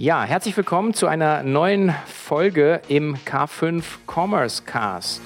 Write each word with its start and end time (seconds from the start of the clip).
Ja, 0.00 0.22
herzlich 0.22 0.56
willkommen 0.56 0.94
zu 0.94 1.08
einer 1.08 1.42
neuen 1.42 1.92
Folge 2.06 2.80
im 2.86 3.16
K5 3.16 3.82
Commerce 4.06 4.62
Cast. 4.62 5.20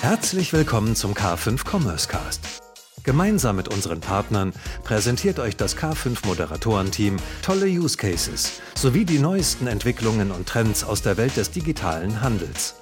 Herzlich 0.00 0.52
willkommen 0.52 0.94
zum 0.94 1.12
K5 1.12 1.68
Commerce 1.68 2.08
Cast. 2.08 2.62
Gemeinsam 3.02 3.56
mit 3.56 3.66
unseren 3.66 4.00
Partnern 4.00 4.52
präsentiert 4.84 5.40
euch 5.40 5.56
das 5.56 5.76
K5 5.76 6.24
Moderatorenteam 6.24 7.16
tolle 7.42 7.66
Use 7.66 7.96
Cases 7.96 8.62
sowie 8.76 9.04
die 9.04 9.18
neuesten 9.18 9.66
Entwicklungen 9.66 10.30
und 10.30 10.48
Trends 10.48 10.84
aus 10.84 11.02
der 11.02 11.16
Welt 11.16 11.36
des 11.36 11.50
digitalen 11.50 12.20
Handels. 12.20 12.80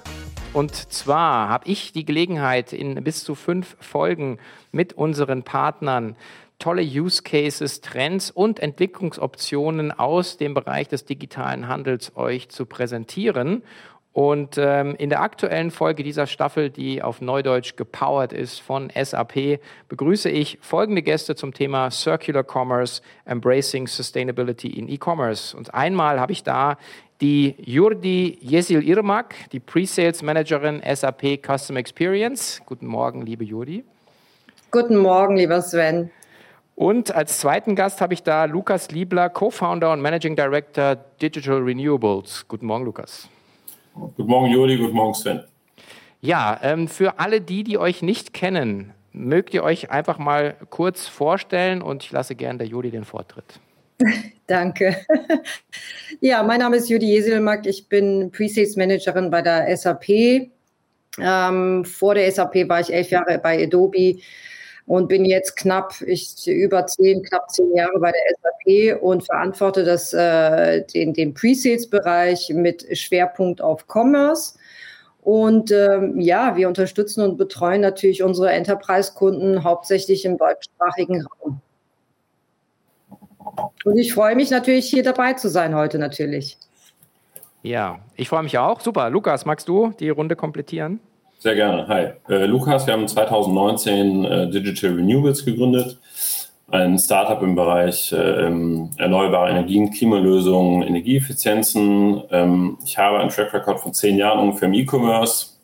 Und 0.53 0.75
zwar 0.93 1.49
habe 1.49 1.67
ich 1.67 1.91
die 1.91 2.05
Gelegenheit, 2.05 2.71
in 2.71 3.03
bis 3.03 3.23
zu 3.23 3.33
fünf 3.33 3.77
Folgen 3.79 4.37
mit 4.71 4.93
unseren 4.93 5.41
Partnern 5.41 6.15
tolle 6.61 6.83
Use 6.83 7.23
Cases, 7.23 7.81
Trends 7.81 8.31
und 8.31 8.59
Entwicklungsoptionen 8.59 9.91
aus 9.91 10.37
dem 10.37 10.53
Bereich 10.53 10.87
des 10.87 11.03
digitalen 11.03 11.67
Handels 11.67 12.15
euch 12.15 12.49
zu 12.49 12.65
präsentieren. 12.65 13.63
Und 14.13 14.57
ähm, 14.57 14.95
in 14.97 15.09
der 15.09 15.21
aktuellen 15.21 15.71
Folge 15.71 16.03
dieser 16.03 16.27
Staffel, 16.27 16.69
die 16.69 17.01
auf 17.01 17.21
Neudeutsch 17.21 17.77
gepowert 17.77 18.33
ist 18.33 18.59
von 18.59 18.91
SAP, 18.93 19.59
begrüße 19.87 20.29
ich 20.29 20.59
folgende 20.61 21.01
Gäste 21.01 21.35
zum 21.35 21.53
Thema 21.53 21.89
Circular 21.91 22.43
Commerce, 22.43 23.01
Embracing 23.25 23.87
Sustainability 23.87 24.67
in 24.67 24.89
E-Commerce. 24.89 25.55
Und 25.55 25.73
einmal 25.73 26.19
habe 26.19 26.33
ich 26.33 26.43
da 26.43 26.77
die 27.21 27.55
Jurdi 27.57 28.37
Jesil 28.41 28.83
Irmak, 28.83 29.35
die 29.51 29.61
Pre-Sales 29.61 30.21
Managerin 30.23 30.81
SAP 30.83 31.41
Custom 31.41 31.77
Experience. 31.77 32.61
Guten 32.65 32.87
Morgen, 32.87 33.21
liebe 33.25 33.45
Jurdi. 33.45 33.85
Guten 34.71 34.97
Morgen, 34.97 35.37
lieber 35.37 35.61
Sven. 35.61 36.11
Und 36.81 37.13
als 37.13 37.37
zweiten 37.37 37.75
Gast 37.75 38.01
habe 38.01 38.15
ich 38.15 38.23
da 38.23 38.45
Lukas 38.45 38.89
Liebler, 38.89 39.29
Co-Founder 39.29 39.93
und 39.93 40.01
Managing 40.01 40.35
Director 40.35 40.95
Digital 41.21 41.57
Renewables. 41.57 42.43
Guten 42.47 42.65
Morgen, 42.65 42.85
Lukas. 42.85 43.29
Guten 43.93 44.25
Morgen, 44.25 44.51
Juli. 44.51 44.77
Guten 44.77 44.95
Morgen, 44.95 45.13
Sven. 45.13 45.43
Ja, 46.21 46.59
ähm, 46.63 46.87
für 46.87 47.19
alle 47.19 47.39
die, 47.39 47.63
die 47.63 47.77
euch 47.77 48.01
nicht 48.01 48.33
kennen, 48.33 48.95
mögt 49.13 49.53
ihr 49.53 49.61
euch 49.61 49.91
einfach 49.91 50.17
mal 50.17 50.55
kurz 50.71 51.07
vorstellen 51.07 51.83
und 51.83 52.01
ich 52.01 52.11
lasse 52.11 52.33
gerne 52.33 52.57
der 52.57 52.67
Juli 52.67 52.89
den 52.89 53.05
Vortritt. 53.05 53.59
Danke. 54.47 54.97
Ja, 56.19 56.41
mein 56.41 56.61
Name 56.61 56.77
ist 56.77 56.89
Judy 56.89 57.05
Jeselmack. 57.05 57.67
Ich 57.67 57.89
bin 57.89 58.31
Pre-Sales 58.31 58.75
Managerin 58.75 59.29
bei 59.29 59.43
der 59.43 59.77
SAP. 59.77 60.49
Ähm, 61.19 61.85
vor 61.85 62.15
der 62.15 62.31
SAP 62.31 62.67
war 62.67 62.79
ich 62.79 62.91
elf 62.91 63.11
Jahre 63.11 63.37
bei 63.37 63.63
Adobe 63.63 64.17
und 64.91 65.07
bin 65.07 65.23
jetzt 65.23 65.55
knapp, 65.55 66.01
ich 66.01 66.45
über 66.45 66.85
zehn, 66.85 67.23
knapp 67.23 67.49
zehn 67.49 67.73
Jahre 67.73 67.97
bei 67.97 68.11
der 68.11 68.21
SAP 68.41 69.01
und 69.01 69.23
verantworte 69.23 69.85
das, 69.85 70.11
äh, 70.11 70.85
den, 70.85 71.13
den 71.13 71.33
Pre-Sales-Bereich 71.33 72.49
mit 72.49 72.85
Schwerpunkt 72.97 73.61
auf 73.61 73.85
Commerce. 73.87 74.59
Und 75.21 75.71
ähm, 75.71 76.19
ja, 76.19 76.57
wir 76.57 76.67
unterstützen 76.67 77.23
und 77.23 77.37
betreuen 77.37 77.79
natürlich 77.79 78.21
unsere 78.21 78.51
Enterprise-Kunden 78.51 79.63
hauptsächlich 79.63 80.25
im 80.25 80.37
deutschsprachigen 80.37 81.25
Raum. 81.25 81.61
Und 83.85 83.97
ich 83.97 84.13
freue 84.13 84.35
mich 84.35 84.51
natürlich, 84.51 84.89
hier 84.89 85.03
dabei 85.03 85.35
zu 85.35 85.47
sein 85.47 85.73
heute 85.73 85.99
natürlich. 85.99 86.57
Ja, 87.61 87.99
ich 88.17 88.27
freue 88.27 88.43
mich 88.43 88.57
auch. 88.57 88.81
Super. 88.81 89.09
Lukas, 89.09 89.45
magst 89.45 89.69
du 89.69 89.93
die 90.01 90.09
Runde 90.09 90.35
komplettieren? 90.35 90.99
Sehr 91.41 91.55
gerne. 91.55 91.87
Hi. 91.87 92.09
Äh, 92.29 92.45
Lukas, 92.45 92.85
wir 92.85 92.93
haben 92.93 93.07
2019 93.07 94.25
äh, 94.25 94.49
Digital 94.51 94.91
Renewables 94.91 95.43
gegründet. 95.43 95.99
Ein 96.69 96.99
Startup 96.99 97.41
im 97.41 97.55
Bereich 97.55 98.11
äh, 98.11 98.45
erneuerbare 98.45 99.49
Energien, 99.49 99.89
Klimalösungen, 99.89 100.83
Energieeffizienzen. 100.83 102.21
Ähm, 102.29 102.77
ich 102.85 102.95
habe 102.99 103.17
einen 103.17 103.31
Track 103.31 103.55
Record 103.55 103.79
von 103.79 103.91
zehn 103.91 104.17
Jahren 104.17 104.37
ungefähr 104.37 104.67
im 104.67 104.75
E-Commerce, 104.75 105.57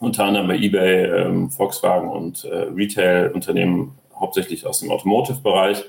unter 0.00 0.24
anderem 0.24 0.48
bei 0.48 0.56
eBay, 0.56 1.04
ähm, 1.04 1.50
Volkswagen 1.50 2.08
und 2.08 2.44
äh, 2.46 2.68
Retail-Unternehmen, 2.74 3.98
hauptsächlich 4.18 4.64
aus 4.64 4.80
dem 4.80 4.90
Automotive-Bereich. 4.90 5.84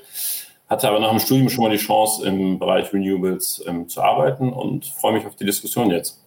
Hatte 0.68 0.86
aber 0.86 1.00
nach 1.00 1.12
dem 1.12 1.18
Studium 1.18 1.48
schon 1.48 1.64
mal 1.64 1.70
die 1.70 1.78
Chance, 1.78 2.26
im 2.26 2.58
Bereich 2.58 2.92
Renewables 2.92 3.64
ähm, 3.66 3.88
zu 3.88 4.02
arbeiten 4.02 4.52
und 4.52 4.84
freue 4.84 5.14
mich 5.14 5.24
auf 5.24 5.36
die 5.36 5.46
Diskussion 5.46 5.90
jetzt. 5.90 6.20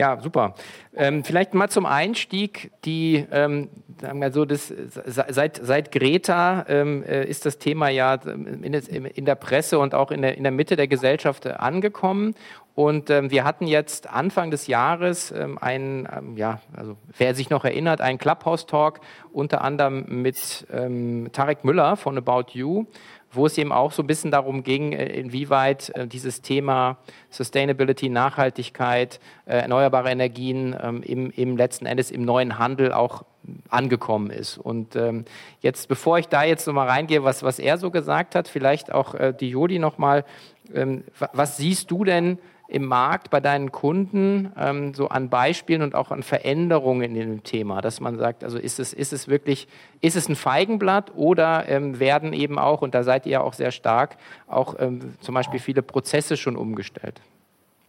Ja, 0.00 0.18
super. 0.18 0.54
Ähm, 0.96 1.24
vielleicht 1.24 1.52
mal 1.52 1.68
zum 1.68 1.84
Einstieg, 1.84 2.70
die, 2.86 3.26
ähm, 3.30 3.68
sagen 4.00 4.18
wir 4.22 4.32
so, 4.32 4.46
das, 4.46 4.72
seit, 5.04 5.60
seit 5.62 5.92
Greta 5.92 6.64
ähm, 6.68 7.02
äh, 7.02 7.26
ist 7.26 7.44
das 7.44 7.58
Thema 7.58 7.90
ja 7.90 8.14
in, 8.14 8.62
in, 8.64 9.24
der 9.26 9.34
Presse 9.34 9.78
und 9.78 9.94
auch 9.94 10.10
in 10.10 10.22
der, 10.22 10.38
in 10.38 10.42
der 10.42 10.52
Mitte 10.52 10.76
der 10.76 10.88
Gesellschaft 10.88 11.44
äh, 11.44 11.50
angekommen. 11.50 12.34
Und 12.74 13.10
ähm, 13.10 13.30
wir 13.30 13.44
hatten 13.44 13.66
jetzt 13.66 14.08
Anfang 14.08 14.50
des 14.50 14.68
Jahres 14.68 15.32
ähm, 15.32 15.58
einen, 15.58 16.08
ähm, 16.16 16.38
ja, 16.38 16.62
also 16.74 16.96
wer 17.18 17.34
sich 17.34 17.50
noch 17.50 17.66
erinnert, 17.66 18.00
einen 18.00 18.16
Clubhouse-Talk 18.16 19.00
unter 19.34 19.60
anderem 19.60 20.06
mit 20.08 20.66
ähm, 20.72 21.28
Tarek 21.30 21.62
Müller 21.62 21.96
von 21.96 22.16
About 22.16 22.52
You, 22.52 22.86
wo 23.32 23.46
es 23.46 23.56
eben 23.58 23.72
auch 23.72 23.92
so 23.92 24.02
ein 24.02 24.06
bisschen 24.06 24.30
darum 24.30 24.62
ging, 24.62 24.92
äh, 24.92 25.06
inwieweit 25.06 25.90
äh, 25.90 26.06
dieses 26.06 26.42
Thema 26.42 26.98
Sustainability, 27.30 28.08
Nachhaltigkeit, 28.08 29.20
äh, 29.46 29.58
erneuerbare 29.58 30.10
Energien 30.10 30.76
ähm, 30.80 31.02
im, 31.02 31.30
im 31.30 31.56
letzten 31.56 31.86
Endes 31.86 32.10
im 32.10 32.22
neuen 32.22 32.58
Handel 32.58 32.92
auch 32.92 33.24
angekommen 33.68 34.30
ist. 34.30 34.58
Und 34.58 34.96
ähm, 34.96 35.24
jetzt, 35.60 35.88
bevor 35.88 36.18
ich 36.18 36.28
da 36.28 36.42
jetzt 36.42 36.66
nochmal 36.66 36.88
reingehe, 36.88 37.24
was, 37.24 37.42
was 37.42 37.58
er 37.58 37.78
so 37.78 37.90
gesagt 37.90 38.34
hat, 38.34 38.48
vielleicht 38.48 38.92
auch 38.92 39.14
die 39.32 39.48
Jodi 39.48 39.78
nochmal, 39.78 40.26
ähm, 40.74 41.04
was 41.32 41.56
siehst 41.56 41.90
du 41.90 42.04
denn 42.04 42.38
im 42.70 42.86
Markt 42.86 43.30
bei 43.30 43.40
deinen 43.40 43.72
Kunden 43.72 44.52
ähm, 44.58 44.94
so 44.94 45.08
an 45.08 45.28
Beispielen 45.28 45.82
und 45.82 45.94
auch 45.94 46.10
an 46.10 46.22
Veränderungen 46.22 47.02
in 47.02 47.14
dem 47.14 47.42
Thema, 47.42 47.80
dass 47.80 48.00
man 48.00 48.16
sagt, 48.16 48.44
also 48.44 48.58
ist 48.58 48.78
es, 48.78 48.92
ist 48.92 49.12
es 49.12 49.28
wirklich, 49.28 49.68
ist 50.00 50.16
es 50.16 50.28
ein 50.28 50.36
Feigenblatt 50.36 51.12
oder 51.16 51.68
ähm, 51.68 51.98
werden 51.98 52.32
eben 52.32 52.58
auch, 52.58 52.82
und 52.82 52.94
da 52.94 53.02
seid 53.02 53.26
ihr 53.26 53.32
ja 53.32 53.40
auch 53.40 53.54
sehr 53.54 53.72
stark, 53.72 54.16
auch 54.46 54.76
ähm, 54.78 55.14
zum 55.20 55.34
Beispiel 55.34 55.60
viele 55.60 55.82
Prozesse 55.82 56.36
schon 56.36 56.56
umgestellt? 56.56 57.20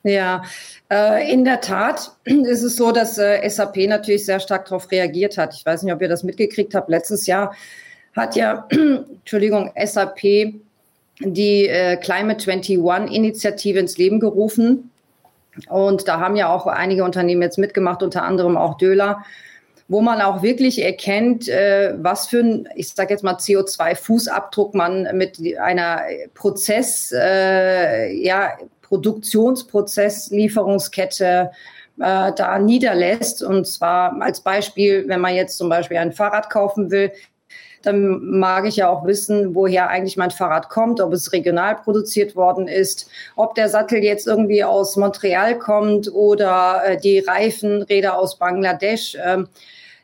Ja, 0.04 0.42
äh, 0.92 1.32
in 1.32 1.46
der 1.46 1.62
Tat 1.62 2.12
ist 2.24 2.64
es 2.64 2.76
so, 2.76 2.92
dass 2.92 3.18
äh, 3.18 3.48
SAP 3.48 3.78
natürlich 3.88 4.26
sehr 4.26 4.40
stark 4.40 4.66
darauf 4.66 4.90
reagiert 4.92 5.38
hat. 5.38 5.54
Ich 5.54 5.66
weiß 5.66 5.84
nicht, 5.84 5.94
ob 5.94 6.02
ihr 6.02 6.10
das 6.10 6.24
mitgekriegt 6.24 6.74
habt. 6.74 6.90
Letztes 6.90 7.28
Jahr 7.28 7.56
hat 8.16 8.36
ja, 8.36 8.68
Entschuldigung, 8.72 9.72
SAP 9.76 10.56
die 11.24 11.68
äh, 11.68 11.98
Climate 11.98 12.50
21 12.50 13.14
Initiative 13.14 13.80
ins 13.80 13.98
Leben 13.98 14.20
gerufen. 14.20 14.92
Und 15.70 16.08
da 16.08 16.20
haben 16.20 16.36
ja 16.36 16.54
auch 16.54 16.68
einige 16.68 17.04
Unternehmen 17.04 17.42
jetzt 17.42 17.58
mitgemacht, 17.58 18.04
unter 18.04 18.24
anderem 18.24 18.58
auch 18.58 18.78
Döler, 18.78 19.24
wo 19.88 20.02
man 20.02 20.22
auch 20.22 20.42
wirklich 20.42 20.82
erkennt, 20.82 21.50
äh, 21.50 21.94
was 21.98 22.28
für 22.28 22.40
ein, 22.40 22.70
ich 22.76 22.90
sage 22.90 23.14
jetzt 23.14 23.24
mal, 23.24 23.36
CO2-Fußabdruck 23.36 24.76
man 24.76 25.08
mit 25.18 25.38
einer 25.60 26.02
Prozess, 26.34 27.12
äh, 27.14 28.14
ja, 28.14 28.54
Produktionsprozess, 28.84 30.32
Lieferungskette 30.32 31.52
äh, 32.00 32.32
da 32.34 32.60
niederlässt. 32.60 33.44
Und 33.44 33.68
zwar 33.68 34.22
als 34.22 34.42
Beispiel, 34.42 35.08
wenn 35.08 35.20
man 35.20 35.36
jetzt 35.36 35.58
zum 35.58 35.70
Beispiel 35.70 35.98
ein 35.98 36.14
Fahrrad 36.14 36.50
kaufen 36.50 36.92
will, 36.92 37.12
dann 37.82 38.40
mag 38.40 38.68
ich 38.68 38.78
ja 38.78 38.90
auch 38.90 39.06
wissen, 39.06 39.56
woher 39.56 39.90
eigentlich 39.90 40.18
mein 40.18 40.32
Fahrrad 40.32 40.70
kommt, 40.70 41.02
ob 41.02 41.14
es 41.14 41.34
regional 41.34 41.76
produziert 41.76 42.36
worden 42.36 42.68
ist, 42.68 43.10
ob 43.36 43.56
der 43.56 43.70
Sattel 43.70 44.04
jetzt 44.04 44.28
irgendwie 44.28 44.64
aus 44.64 44.96
Montreal 44.96 45.58
kommt 45.58 46.14
oder 46.14 46.82
äh, 46.86 46.98
die 46.98 47.20
Reifenräder 47.20 48.18
aus 48.18 48.38
Bangladesch. 48.38 49.18
Ähm, 49.24 49.48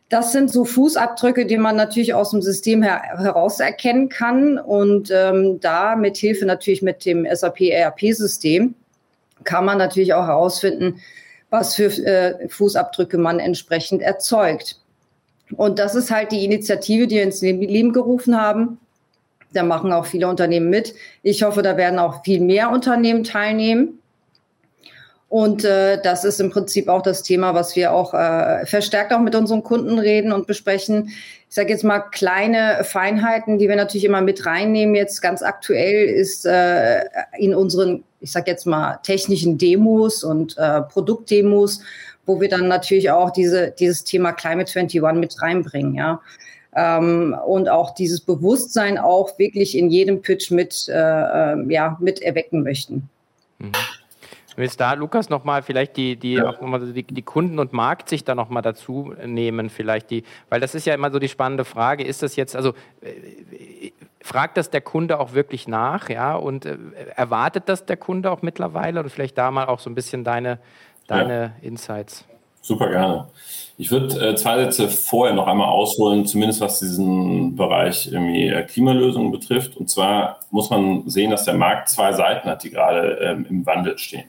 das 0.10 0.32
sind 0.32 0.52
so 0.52 0.64
Fußabdrücke, 0.64 1.46
die 1.46 1.58
man 1.58 1.76
natürlich 1.76 2.14
aus 2.14 2.32
dem 2.32 2.42
System 2.42 2.82
her 2.82 3.02
heraus 3.18 3.60
erkennen 3.60 4.08
kann. 4.08 4.58
Und 4.58 5.12
ähm, 5.12 5.60
da 5.60 5.96
mit 5.96 6.18
Hilfe 6.18 6.46
natürlich 6.46 6.82
mit 6.82 7.06
dem 7.06 7.28
SAP 7.30 7.62
ERP-System 7.62 8.74
kann 9.44 9.66
man 9.66 9.78
natürlich 9.78 10.14
auch 10.14 10.26
herausfinden, 10.26 11.02
was 11.50 11.76
für 11.76 11.86
äh, 12.06 12.48
Fußabdrücke 12.48 13.18
man 13.18 13.40
entsprechend 13.40 14.02
erzeugt. 14.02 14.80
Und 15.56 15.80
das 15.80 15.96
ist 15.96 16.12
halt 16.12 16.32
die 16.32 16.44
Initiative, 16.44 17.08
die 17.08 17.16
wir 17.16 17.24
ins 17.24 17.42
Leben 17.42 17.94
gerufen 17.94 18.40
haben. 18.40 18.80
Da 19.54 19.64
machen 19.64 19.94
auch 19.94 20.06
viele 20.06 20.28
Unternehmen 20.28 20.70
mit. 20.70 20.94
Ich 21.24 21.44
hoffe, 21.44 21.62
da 21.62 21.78
werden 21.78 22.00
auch 22.00 22.24
viel 22.24 22.42
mehr 22.42 22.70
Unternehmen 22.70 23.24
teilnehmen. 23.24 24.00
Und 25.30 25.66
äh, 25.66 26.02
das 26.02 26.24
ist 26.24 26.40
im 26.40 26.52
Prinzip 26.52 26.88
auch 26.88 27.02
das 27.02 27.22
Thema, 27.22 27.54
was 27.54 27.76
wir 27.76 27.92
auch 27.92 28.14
äh, 28.14 28.66
verstärkt 28.66 29.12
auch 29.12 29.20
mit 29.20 29.36
unseren 29.36 29.62
Kunden 29.62 30.00
reden 30.00 30.32
und 30.32 30.48
besprechen. 30.48 31.10
Ich 31.50 31.56
sage 31.56 31.70
jetzt 31.70 31.84
mal 31.84 32.00
kleine 32.00 32.84
Feinheiten, 32.86 33.58
die 33.58 33.68
wir 33.68 33.76
natürlich 33.76 34.06
immer 34.06 34.22
mit 34.22 34.46
reinnehmen. 34.46 34.96
Jetzt 34.96 35.22
ganz 35.22 35.42
aktuell 35.42 36.06
ist 36.08 36.46
äh, 36.46 37.02
in 37.38 37.54
unseren, 37.54 38.04
ich 38.22 38.32
sage 38.32 38.50
jetzt 38.52 38.66
mal 38.66 39.00
technischen 39.04 39.58
Demos 39.58 40.24
und 40.24 40.58
äh, 40.58 40.82
Produktdemos 40.82 41.82
wo 42.28 42.40
wir 42.40 42.50
dann 42.50 42.68
natürlich 42.68 43.10
auch 43.10 43.32
diese, 43.32 43.72
dieses 43.72 44.04
Thema 44.04 44.34
Climate 44.34 44.70
21 44.70 45.02
mit 45.20 45.42
reinbringen, 45.42 45.96
ja. 45.96 46.22
Ähm, 46.76 47.36
und 47.48 47.70
auch 47.70 47.96
dieses 47.96 48.22
Bewusstsein 48.22 49.00
auch 49.00 49.40
wirklich 49.40 49.76
in 49.76 49.90
jedem 49.90 50.22
Pitch 50.22 50.52
mit, 50.52 50.88
äh, 50.90 50.94
äh, 50.94 51.74
ja, 51.74 51.98
mit 52.00 52.22
erwecken 52.22 52.62
möchten. 52.62 53.10
Mhm. 53.58 53.72
Willst 54.58 54.80
da, 54.80 54.94
Lukas, 54.94 55.30
nochmal 55.30 55.62
vielleicht 55.62 55.98
die, 55.98 56.16
die, 56.16 56.34
ja. 56.34 56.50
auch 56.50 56.60
noch 56.62 56.68
mal 56.68 56.80
die, 56.80 57.04
die 57.04 57.22
Kunden 57.22 57.60
und 57.60 57.74
Markt 57.74 58.10
sich 58.10 58.24
da 58.24 58.34
nochmal 58.34 58.64
dazu 58.64 59.14
nehmen, 59.24 59.70
vielleicht 59.70 60.10
die, 60.10 60.24
weil 60.50 60.60
das 60.60 60.74
ist 60.74 60.86
ja 60.88 60.96
immer 60.96 61.12
so 61.12 61.20
die 61.20 61.30
spannende 61.30 61.64
Frage, 61.64 62.04
ist 62.04 62.24
das 62.24 62.36
jetzt, 62.36 62.56
also 62.56 62.74
äh, 63.02 63.92
fragt 64.20 64.58
das 64.58 64.72
der 64.72 64.82
Kunde 64.82 65.20
auch 65.20 65.34
wirklich 65.34 65.68
nach, 65.68 66.10
ja, 66.10 66.36
und 66.36 66.66
äh, 66.66 66.76
erwartet 67.16 67.64
das 67.68 67.86
der 67.86 67.98
Kunde 67.98 68.32
auch 68.32 68.42
mittlerweile 68.42 69.00
und 69.00 69.10
vielleicht 69.12 69.38
da 69.38 69.52
mal 69.52 69.66
auch 69.66 69.80
so 69.80 69.92
ein 69.92 69.96
bisschen 69.96 70.24
deine, 70.24 70.58
deine 71.08 71.54
ja. 71.62 71.68
Insights. 71.68 72.26
Super 72.62 72.90
gerne. 72.90 73.28
Ich 73.78 73.92
würde 73.92 74.20
äh, 74.20 74.36
zwei 74.36 74.58
Sätze 74.58 74.90
vorher 74.90 75.36
noch 75.36 75.48
einmal 75.48 75.70
ausholen, 75.70 76.26
zumindest 76.26 76.62
was 76.62 76.80
diesen 76.80 77.56
Bereich 77.56 78.12
irgendwie 78.12 78.48
äh, 78.48 78.64
Klimalösungen 78.64 79.32
betrifft. 79.32 79.78
Und 79.78 79.90
zwar 79.90 80.40
muss 80.52 80.70
man 80.70 81.08
sehen, 81.10 81.32
dass 81.32 81.46
der 81.46 81.54
Markt 81.54 81.88
zwei 81.90 82.12
Seiten 82.14 82.50
hat, 82.50 82.64
die 82.64 82.72
gerade 82.72 83.20
ähm, 83.22 83.46
im 83.50 83.66
Wandel 83.66 83.98
stehen. 83.98 84.26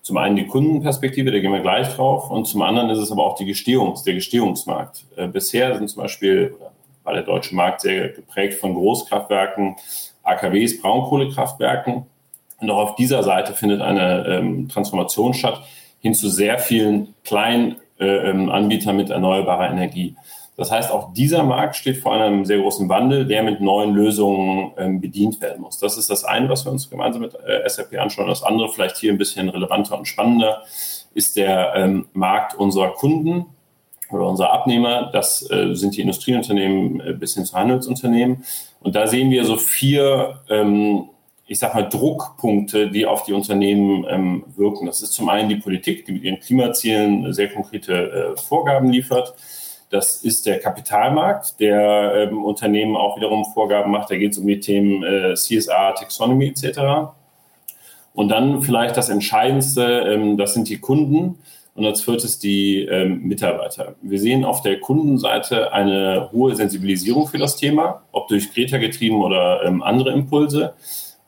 Zum 0.00 0.16
einen 0.16 0.36
die 0.36 0.46
Kundenperspektive, 0.46 1.30
da 1.30 1.38
gehen 1.38 1.52
wir 1.52 1.60
gleich 1.60 1.94
drauf, 1.94 2.30
und 2.30 2.46
zum 2.46 2.62
anderen 2.62 2.88
ist 2.88 2.98
es 2.98 3.12
aber 3.12 3.26
auch 3.26 3.36
die 3.36 3.44
Gestehungs-, 3.44 4.04
der 4.04 4.14
Gestehungsmarkt. 4.14 5.04
Äh, 5.16 5.28
bisher 5.28 5.76
sind 5.76 5.88
zum 5.88 6.02
Beispiel, 6.02 6.56
war 7.04 7.12
der 7.12 7.24
deutsche 7.24 7.54
Markt 7.54 7.82
sehr 7.82 8.08
geprägt 8.08 8.54
von 8.54 8.72
Großkraftwerken, 8.72 9.76
AKWs, 10.22 10.80
Braunkohlekraftwerken. 10.80 12.06
Und 12.60 12.70
auch 12.70 12.78
auf 12.78 12.96
dieser 12.96 13.22
Seite 13.22 13.52
findet 13.52 13.82
eine 13.82 14.26
ähm, 14.26 14.68
Transformation 14.68 15.34
statt 15.34 15.62
hin 16.00 16.14
zu 16.14 16.28
sehr 16.28 16.58
vielen 16.58 17.14
kleinen 17.24 17.76
äh, 17.98 18.30
ähm, 18.30 18.50
Anbietern 18.50 18.96
mit 18.96 19.10
erneuerbarer 19.10 19.70
Energie. 19.70 20.16
Das 20.58 20.72
heißt, 20.72 20.90
auch 20.90 21.12
dieser 21.12 21.44
Markt 21.44 21.76
steht 21.76 21.98
vor 21.98 22.14
einem 22.14 22.44
sehr 22.44 22.58
großen 22.58 22.88
Wandel, 22.88 23.26
der 23.26 23.44
mit 23.44 23.60
neuen 23.60 23.94
Lösungen 23.94 24.72
ähm, 24.76 25.00
bedient 25.00 25.40
werden 25.40 25.62
muss. 25.62 25.78
Das 25.78 25.96
ist 25.96 26.10
das 26.10 26.24
eine, 26.24 26.48
was 26.48 26.64
wir 26.64 26.72
uns 26.72 26.90
gemeinsam 26.90 27.22
mit 27.22 27.34
äh, 27.34 27.68
SAP 27.68 27.96
anschauen. 27.96 28.26
Das 28.26 28.42
andere, 28.42 28.68
vielleicht 28.68 28.96
hier 28.96 29.12
ein 29.12 29.18
bisschen 29.18 29.48
relevanter 29.48 29.96
und 29.96 30.08
spannender, 30.08 30.64
ist 31.14 31.36
der 31.36 31.74
ähm, 31.76 32.08
Markt 32.12 32.56
unserer 32.56 32.92
Kunden 32.94 33.46
oder 34.10 34.26
unserer 34.26 34.52
Abnehmer. 34.52 35.10
Das 35.12 35.48
äh, 35.48 35.74
sind 35.74 35.96
die 35.96 36.00
Industrieunternehmen 36.00 37.00
äh, 37.00 37.12
bis 37.12 37.34
hin 37.34 37.44
zu 37.44 37.56
Handelsunternehmen. 37.56 38.44
Und 38.80 38.96
da 38.96 39.06
sehen 39.06 39.30
wir 39.30 39.44
so 39.44 39.56
vier, 39.56 40.40
ähm, 40.48 41.08
ich 41.48 41.58
sag 41.58 41.74
mal, 41.74 41.88
Druckpunkte, 41.88 42.90
die 42.90 43.06
auf 43.06 43.24
die 43.24 43.32
Unternehmen 43.32 44.04
ähm, 44.08 44.44
wirken. 44.54 44.86
Das 44.86 45.00
ist 45.00 45.14
zum 45.14 45.30
einen 45.30 45.48
die 45.48 45.56
Politik, 45.56 46.04
die 46.04 46.12
mit 46.12 46.22
ihren 46.22 46.40
Klimazielen 46.40 47.32
sehr 47.32 47.48
konkrete 47.48 48.34
äh, 48.36 48.36
Vorgaben 48.36 48.90
liefert. 48.90 49.34
Das 49.88 50.22
ist 50.22 50.44
der 50.44 50.60
Kapitalmarkt, 50.60 51.58
der 51.58 52.28
ähm, 52.30 52.44
Unternehmen 52.44 52.96
auch 52.96 53.16
wiederum 53.16 53.46
Vorgaben 53.46 53.90
macht. 53.90 54.10
Da 54.10 54.16
geht 54.16 54.32
es 54.32 54.38
um 54.38 54.46
die 54.46 54.60
Themen 54.60 55.02
äh, 55.02 55.34
CSR, 55.34 55.94
Taxonomy 55.94 56.48
etc. 56.48 57.14
Und 58.12 58.28
dann 58.28 58.60
vielleicht 58.60 58.98
das 58.98 59.08
Entscheidendste, 59.08 59.82
ähm, 59.82 60.36
das 60.36 60.52
sind 60.52 60.68
die 60.68 60.78
Kunden. 60.78 61.38
Und 61.74 61.86
als 61.86 62.02
viertes 62.02 62.40
die 62.40 62.82
ähm, 62.82 63.22
Mitarbeiter. 63.22 63.94
Wir 64.02 64.18
sehen 64.18 64.44
auf 64.44 64.62
der 64.62 64.80
Kundenseite 64.80 65.72
eine 65.72 66.28
hohe 66.32 66.56
Sensibilisierung 66.56 67.28
für 67.28 67.38
das 67.38 67.56
Thema, 67.56 68.02
ob 68.10 68.26
durch 68.26 68.52
Greta 68.52 68.78
getrieben 68.78 69.22
oder 69.22 69.62
ähm, 69.64 69.80
andere 69.82 70.12
Impulse. 70.12 70.74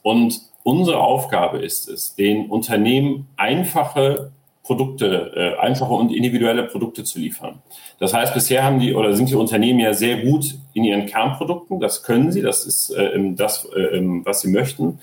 Und 0.02 0.41
unsere 0.62 1.00
Aufgabe 1.00 1.58
ist 1.58 1.88
es, 1.88 2.14
den 2.14 2.50
Unternehmen 2.50 3.29
einfache 3.37 4.32
Produkte, 4.62 5.32
äh, 5.35 5.61
einfache 5.61 5.93
und 5.93 6.12
individuelle 6.14 6.62
Produkte 6.64 7.02
zu 7.02 7.19
liefern. 7.19 7.61
Das 7.99 8.14
heißt, 8.14 8.35
bisher 8.35 8.62
haben 8.62 8.79
die 8.79 8.94
oder 8.94 9.14
sind 9.14 9.29
die 9.29 9.35
Unternehmen 9.35 9.81
ja 9.81 9.94
sehr 9.94 10.19
gut 10.19 10.55
in 10.75 10.85
ihren 10.85 11.06
Kernprodukten. 11.06 11.81
Das 11.81 12.05
können 12.05 12.31
sie, 12.31 12.41
das 12.41 12.67
ist 12.67 12.91
äh, 12.91 13.19
das, 13.35 13.64
äh, 13.75 14.00
was 14.25 14.43
sie 14.43 14.49
möchten. 14.49 15.00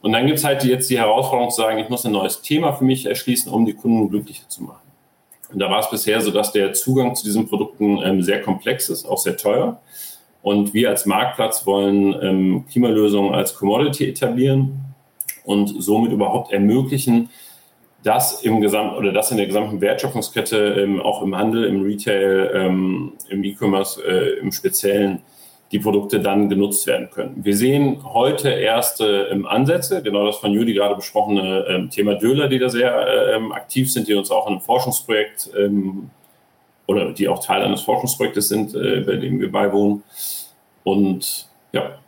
Und 0.00 0.12
dann 0.12 0.26
gibt 0.26 0.38
es 0.38 0.44
halt 0.44 0.64
jetzt 0.64 0.88
die 0.90 0.98
Herausforderung 0.98 1.50
zu 1.50 1.62
sagen, 1.62 1.78
ich 1.78 1.88
muss 1.88 2.06
ein 2.06 2.12
neues 2.12 2.40
Thema 2.42 2.72
für 2.72 2.84
mich 2.84 3.06
erschließen, 3.06 3.52
um 3.52 3.66
die 3.66 3.74
Kunden 3.74 4.08
glücklicher 4.08 4.48
zu 4.48 4.62
machen. 4.62 4.84
Und 5.52 5.58
da 5.58 5.70
war 5.70 5.80
es 5.80 5.90
bisher 5.90 6.20
so, 6.20 6.30
dass 6.30 6.52
der 6.52 6.72
Zugang 6.72 7.14
zu 7.14 7.24
diesen 7.24 7.48
Produkten 7.48 8.00
ähm, 8.02 8.22
sehr 8.22 8.40
komplex 8.42 8.88
ist, 8.88 9.04
auch 9.04 9.18
sehr 9.18 9.36
teuer. 9.36 9.80
Und 10.44 10.74
wir 10.74 10.90
als 10.90 11.06
Marktplatz 11.06 11.64
wollen 11.64 12.14
ähm, 12.20 12.64
Klimalösungen 12.70 13.34
als 13.34 13.54
Commodity 13.54 14.06
etablieren 14.10 14.78
und 15.42 15.82
somit 15.82 16.12
überhaupt 16.12 16.52
ermöglichen, 16.52 17.30
das 18.02 18.42
im 18.42 18.60
Gesamt 18.60 18.94
oder 18.98 19.10
das 19.10 19.30
in 19.30 19.38
der 19.38 19.46
gesamten 19.46 19.80
Wertschöpfungskette, 19.80 20.82
ähm, 20.82 21.00
auch 21.00 21.22
im 21.22 21.34
Handel, 21.34 21.64
im 21.64 21.80
Retail, 21.80 22.50
ähm, 22.52 23.14
im 23.30 23.42
E-Commerce, 23.42 24.02
äh, 24.06 24.38
im 24.38 24.52
Speziellen, 24.52 25.22
die 25.72 25.78
Produkte 25.78 26.20
dann 26.20 26.50
genutzt 26.50 26.86
werden 26.86 27.08
können. 27.08 27.36
Wir 27.42 27.56
sehen 27.56 28.04
heute 28.04 28.50
erste 28.50 29.28
ähm, 29.32 29.46
Ansätze, 29.46 30.02
genau 30.02 30.26
das 30.26 30.36
von 30.36 30.52
Judy 30.52 30.74
gerade 30.74 30.94
besprochene 30.94 31.64
ähm, 31.70 31.88
Thema 31.88 32.16
Döler, 32.16 32.48
die 32.48 32.58
da 32.58 32.68
sehr 32.68 33.34
ähm, 33.34 33.50
aktiv 33.50 33.90
sind, 33.90 34.08
die 34.08 34.14
uns 34.14 34.30
auch 34.30 34.46
in 34.46 34.52
einem 34.52 34.60
Forschungsprojekt 34.60 35.48
ähm, 35.58 36.10
oder 36.86 37.12
die 37.12 37.28
auch 37.28 37.42
Teil 37.42 37.62
eines 37.62 37.80
Forschungsprojektes 37.80 38.48
sind, 38.48 38.74
äh, 38.74 39.00
bei 39.00 39.16
dem 39.16 39.40
wir 39.40 39.50
beiwohnen. 39.50 40.02
Und 40.84 41.48
ja. 41.72 41.98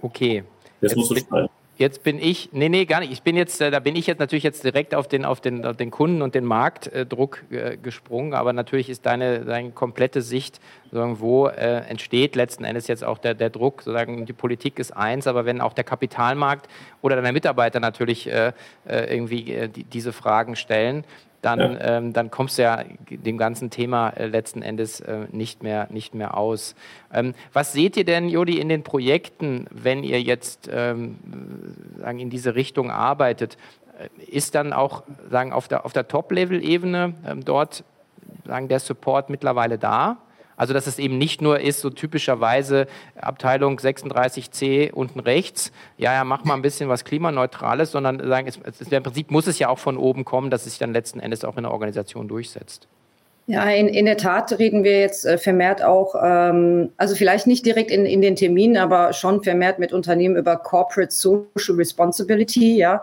Okay. 0.00 0.44
Jetzt, 0.80 0.92
Jetzt 0.92 0.96
musst 0.96 1.10
du 1.10 1.16
schreiben. 1.16 1.48
Jetzt 1.78 2.04
bin 2.04 2.18
ich, 2.18 2.48
nee, 2.52 2.70
nee, 2.70 2.86
gar 2.86 3.00
nicht. 3.00 3.12
Ich 3.12 3.22
bin 3.22 3.36
jetzt, 3.36 3.60
äh, 3.60 3.70
da 3.70 3.80
bin 3.80 3.96
ich 3.96 4.06
jetzt 4.06 4.18
natürlich 4.18 4.44
jetzt 4.44 4.64
direkt 4.64 4.94
auf 4.94 5.08
den, 5.08 5.26
auf 5.26 5.42
den, 5.42 5.66
auf 5.66 5.76
den 5.76 5.90
Kunden 5.90 6.22
und 6.22 6.34
den 6.34 6.46
Marktdruck 6.46 7.44
äh, 7.50 7.76
gesprungen, 7.76 8.32
aber 8.32 8.54
natürlich 8.54 8.88
ist 8.88 9.04
deine, 9.04 9.44
deine 9.44 9.72
komplette 9.72 10.22
Sicht, 10.22 10.58
sozusagen, 10.84 11.20
wo 11.20 11.48
äh, 11.48 11.80
entsteht 11.86 12.34
letzten 12.34 12.64
Endes 12.64 12.86
jetzt 12.86 13.04
auch 13.04 13.18
der, 13.18 13.34
der 13.34 13.50
Druck, 13.50 13.82
sozusagen, 13.82 14.24
die 14.24 14.32
Politik 14.32 14.78
ist 14.78 14.96
eins, 14.96 15.26
aber 15.26 15.44
wenn 15.44 15.60
auch 15.60 15.74
der 15.74 15.84
Kapitalmarkt 15.84 16.66
oder 17.02 17.16
deine 17.16 17.32
Mitarbeiter 17.32 17.78
natürlich 17.78 18.26
äh, 18.26 18.52
äh 18.88 19.14
irgendwie 19.14 19.52
äh, 19.52 19.68
die, 19.68 19.84
diese 19.84 20.14
Fragen 20.14 20.56
stellen, 20.56 21.04
dann, 21.46 21.60
ja. 21.60 21.98
ähm, 21.98 22.12
dann 22.12 22.30
kommst 22.30 22.58
du 22.58 22.62
ja 22.62 22.82
dem 23.08 23.38
ganzen 23.38 23.70
Thema 23.70 24.10
äh, 24.10 24.26
letzten 24.26 24.62
Endes 24.62 25.00
äh, 25.00 25.26
nicht, 25.30 25.62
mehr, 25.62 25.86
nicht 25.90 26.12
mehr 26.12 26.36
aus. 26.36 26.74
Ähm, 27.12 27.34
was 27.52 27.72
seht 27.72 27.96
ihr 27.96 28.04
denn, 28.04 28.28
Jodi, 28.28 28.58
in 28.58 28.68
den 28.68 28.82
Projekten, 28.82 29.66
wenn 29.70 30.02
ihr 30.02 30.20
jetzt 30.20 30.68
ähm, 30.72 31.18
sagen, 31.98 32.18
in 32.18 32.30
diese 32.30 32.56
Richtung 32.56 32.90
arbeitet? 32.90 33.56
Äh, 33.98 34.24
ist 34.24 34.56
dann 34.56 34.72
auch 34.72 35.04
sagen, 35.30 35.52
auf 35.52 35.68
der, 35.68 35.84
auf 35.84 35.92
der 35.92 36.08
Top-Level-Ebene 36.08 37.14
ähm, 37.24 37.44
dort 37.44 37.84
sagen, 38.44 38.66
der 38.66 38.80
Support 38.80 39.30
mittlerweile 39.30 39.78
da? 39.78 40.16
Also 40.56 40.72
dass 40.72 40.86
es 40.86 40.98
eben 40.98 41.18
nicht 41.18 41.42
nur 41.42 41.60
ist, 41.60 41.80
so 41.80 41.90
typischerweise 41.90 42.86
Abteilung 43.20 43.78
36c 43.78 44.90
unten 44.92 45.20
rechts, 45.20 45.70
ja, 45.98 46.14
ja, 46.14 46.24
mach 46.24 46.44
mal 46.44 46.54
ein 46.54 46.62
bisschen 46.62 46.88
was 46.88 47.04
Klimaneutrales, 47.04 47.92
sondern 47.92 48.26
sagen, 48.26 48.48
es, 48.48 48.58
es, 48.80 48.88
im 48.88 49.02
Prinzip 49.02 49.30
muss 49.30 49.46
es 49.46 49.58
ja 49.58 49.68
auch 49.68 49.78
von 49.78 49.96
oben 49.96 50.24
kommen, 50.24 50.50
dass 50.50 50.64
es 50.66 50.72
sich 50.72 50.78
dann 50.78 50.92
letzten 50.92 51.20
Endes 51.20 51.44
auch 51.44 51.56
in 51.56 51.64
der 51.64 51.72
Organisation 51.72 52.28
durchsetzt. 52.28 52.88
Ja, 53.48 53.70
in, 53.70 53.88
in 53.88 54.06
der 54.06 54.16
Tat 54.16 54.58
reden 54.58 54.82
wir 54.82 54.98
jetzt 54.98 55.24
äh, 55.24 55.38
vermehrt 55.38 55.80
auch, 55.80 56.16
ähm, 56.20 56.90
also 56.96 57.14
vielleicht 57.14 57.46
nicht 57.46 57.64
direkt 57.64 57.92
in, 57.92 58.04
in 58.04 58.20
den 58.20 58.34
Terminen, 58.34 58.76
aber 58.76 59.12
schon 59.12 59.44
vermehrt 59.44 59.78
mit 59.78 59.92
Unternehmen 59.92 60.34
über 60.34 60.56
Corporate 60.56 61.12
Social 61.12 61.76
Responsibility, 61.76 62.76
ja. 62.76 63.02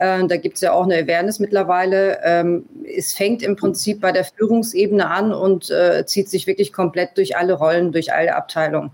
Äh, 0.00 0.26
da 0.26 0.36
gibt 0.38 0.56
es 0.56 0.62
ja 0.62 0.72
auch 0.72 0.84
eine 0.84 0.96
Awareness 0.96 1.38
mittlerweile. 1.38 2.18
Ähm, 2.24 2.64
es 2.84 3.12
fängt 3.12 3.42
im 3.42 3.54
Prinzip 3.54 4.00
bei 4.00 4.10
der 4.10 4.24
Führungsebene 4.24 5.08
an 5.08 5.32
und 5.32 5.70
äh, 5.70 6.04
zieht 6.06 6.28
sich 6.28 6.46
wirklich 6.46 6.72
komplett 6.72 7.16
durch 7.18 7.36
alle 7.36 7.52
Rollen, 7.52 7.92
durch 7.92 8.12
alle 8.12 8.34
Abteilungen. 8.34 8.90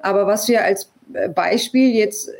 Aber 0.00 0.26
was 0.26 0.48
wir 0.48 0.64
als 0.64 0.92
äh, 1.12 1.28
Beispiel 1.28 1.94
jetzt 1.94 2.30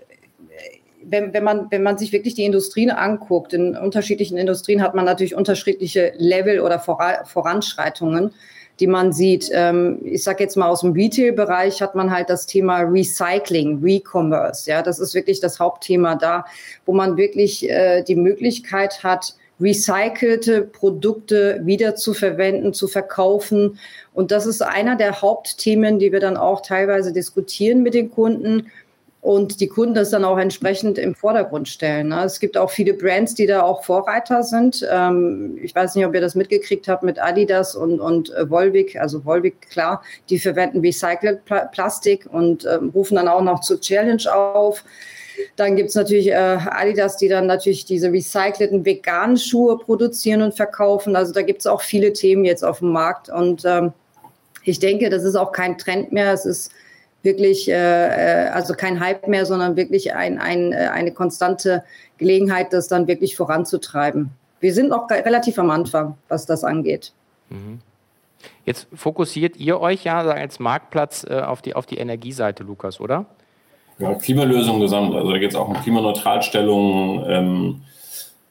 wenn, 1.09 1.33
wenn, 1.33 1.45
man, 1.45 1.71
wenn 1.71 1.85
man 1.85 1.99
sich 1.99 2.13
wirklich 2.13 2.35
die 2.35 2.45
Industrien 2.45 2.91
anguckt, 2.91 3.53
in 3.53 3.77
unterschiedlichen 3.77 4.37
Industrien 4.37 4.83
hat 4.83 4.97
man 4.97 5.05
natürlich 5.05 5.37
unterschiedliche 5.37 6.13
Level 6.17 6.61
oder 6.61 6.81
Voranschreitungen 6.81 8.35
die 8.81 8.87
man 8.87 9.13
sieht. 9.13 9.51
Ähm, 9.53 10.01
ich 10.05 10.23
sage 10.23 10.43
jetzt 10.43 10.57
mal 10.57 10.69
aus 10.69 10.81
dem 10.81 10.93
Retail-Bereich 10.93 11.81
hat 11.83 11.95
man 11.95 12.11
halt 12.11 12.31
das 12.31 12.47
Thema 12.47 12.81
Recycling, 12.81 13.83
Recommerce. 13.83 14.71
Ja, 14.71 14.83
das 14.83 14.99
ist 14.99 15.15
wirklich 15.15 15.41
das 15.41 15.59
Hauptthema 15.59 16.17
da, 16.17 16.45
wo 16.85 16.93
man 16.93 17.17
wirklich 17.17 17.69
äh, 17.69 18.03
die 18.03 18.17
Möglichkeit 18.17 19.03
hat, 19.03 19.35
recycelte 19.59 20.63
Produkte 20.63 21.61
wieder 21.65 21.95
zu 21.95 22.13
verwenden, 22.13 22.75
zu 22.75 22.89
verkaufen. 22.89 23.79
Und 24.13 24.31
das 24.31 24.45
ist 24.45 24.63
einer 24.63 24.97
der 24.97 25.23
Hauptthemen, 25.23 25.99
die 25.99 26.13
wir 26.13 26.21
dann 26.21 26.37
auch 26.37 26.61
teilweise 26.61 27.13
diskutieren 27.13 27.83
mit 27.83 27.95
den 27.95 28.11
Kunden 28.11 28.71
und 29.27 29.61
die 29.61 29.67
Kunden 29.67 29.97
das 29.97 30.11
dann 30.11 30.25
auch 30.25 30.39
entsprechend 30.39 30.99
im 30.99 31.17
Vordergrund 31.17 31.69
stellen. 31.69 32.11
Ne? 32.11 32.23
Es 32.23 32.39
gibt 32.39 32.57
auch 32.57 32.71
viele 32.71 32.95
Brands, 32.95 33.35
die 33.35 33.47
da 33.47 33.63
auch 33.63 33.83
Vorreiter 33.83 34.45
sind. 34.45 34.87
Ähm, 34.89 35.59
ich 35.61 35.75
weiß 35.75 35.97
nicht, 35.97 36.07
ob 36.07 36.15
ihr 36.15 36.21
das 36.21 36.37
mitgekriegt 36.37 36.87
habt 36.87 37.03
mit 37.03 37.21
Adidas 37.21 37.75
und, 37.75 37.99
und 37.99 38.33
äh, 38.33 38.49
Volvic. 38.49 38.95
Also 39.01 39.25
Volvic, 39.25 39.63
klar, 39.63 40.05
die 40.31 40.39
verwenden 40.39 40.79
Recycled 40.79 41.41
Plastik 41.45 42.29
und 42.31 42.67
ähm, 42.67 42.91
rufen 42.91 43.17
dann 43.17 43.27
auch 43.27 43.43
noch 43.43 43.63
zur 43.63 43.81
Challenge 43.81 44.33
auf. 44.33 44.85
Dann 45.57 45.75
gibt 45.75 45.89
es 45.89 45.97
natürlich 45.97 46.29
äh, 46.29 46.37
Adidas, 46.37 47.17
die 47.17 47.27
dann 47.27 47.49
natürlich 47.49 47.85
diese 47.85 48.13
recycelten 48.13 48.85
veganen 48.85 49.39
Schuhe 49.39 49.77
produzieren 49.77 50.41
und 50.41 50.55
verkaufen. 50.55 51.17
Also 51.17 51.33
da 51.33 51.43
gibt 51.43 51.63
es 51.63 51.67
auch 51.67 51.83
viele 51.83 52.13
Themen 52.13 52.45
jetzt 52.45 52.65
auf 52.65 52.79
dem 52.79 52.93
Markt. 52.93 53.29
Und 53.29 53.65
ähm, 53.65 53.93
ich 54.63 54.79
denke, 54.79 55.11
das 55.11 55.25
ist 55.25 55.35
auch 55.35 55.51
kein 55.51 55.79
Trend 55.79 56.13
mehr. 56.13 56.33
Es 56.33 56.47
ist 56.47 56.71
wirklich, 57.23 57.69
äh, 57.69 58.51
also 58.53 58.75
kein 58.75 59.01
Hype 59.01 59.29
mehr, 59.29 59.47
sondern 59.47 59.77
wirklich 59.77 60.15
ein, 60.15 60.39
ein, 60.39 60.73
eine 60.73 61.13
konstante 61.13 61.85
Gelegenheit, 62.19 62.73
das 62.73 62.89
dann 62.89 63.07
wirklich 63.07 63.37
voranzutreiben. 63.37 64.31
Wir 64.61 64.73
sind 64.73 64.89
noch 64.89 65.11
relativ 65.11 65.59
am 65.59 65.71
Anfang, 65.71 66.17
was 66.29 66.47
das 66.47 66.65
angeht. 66.65 67.13
Mhm. 67.51 67.81
Jetzt 68.65 68.89
fokussiert 68.95 69.57
ihr 69.57 69.81
euch 69.81 70.05
ja 70.05 70.21
als 70.21 70.59
Marktplatz 70.59 71.25
äh, 71.29 71.41
auf, 71.41 71.63
die, 71.63 71.75
auf 71.75 71.87
die 71.87 71.99
Energieseite, 71.99 72.63
Lukas, 72.63 73.01
oder? 73.01 73.27
Ja, 73.99 74.15
Klimalösungen 74.15 74.81
gesamt. 74.81 75.15
Also 75.15 75.31
da 75.31 75.39
geht 75.39 75.51
es 75.51 75.57
auch 75.57 75.69
um 75.69 75.75
Klimaneutralstellung, 75.75 77.25
ähm, 77.27 77.81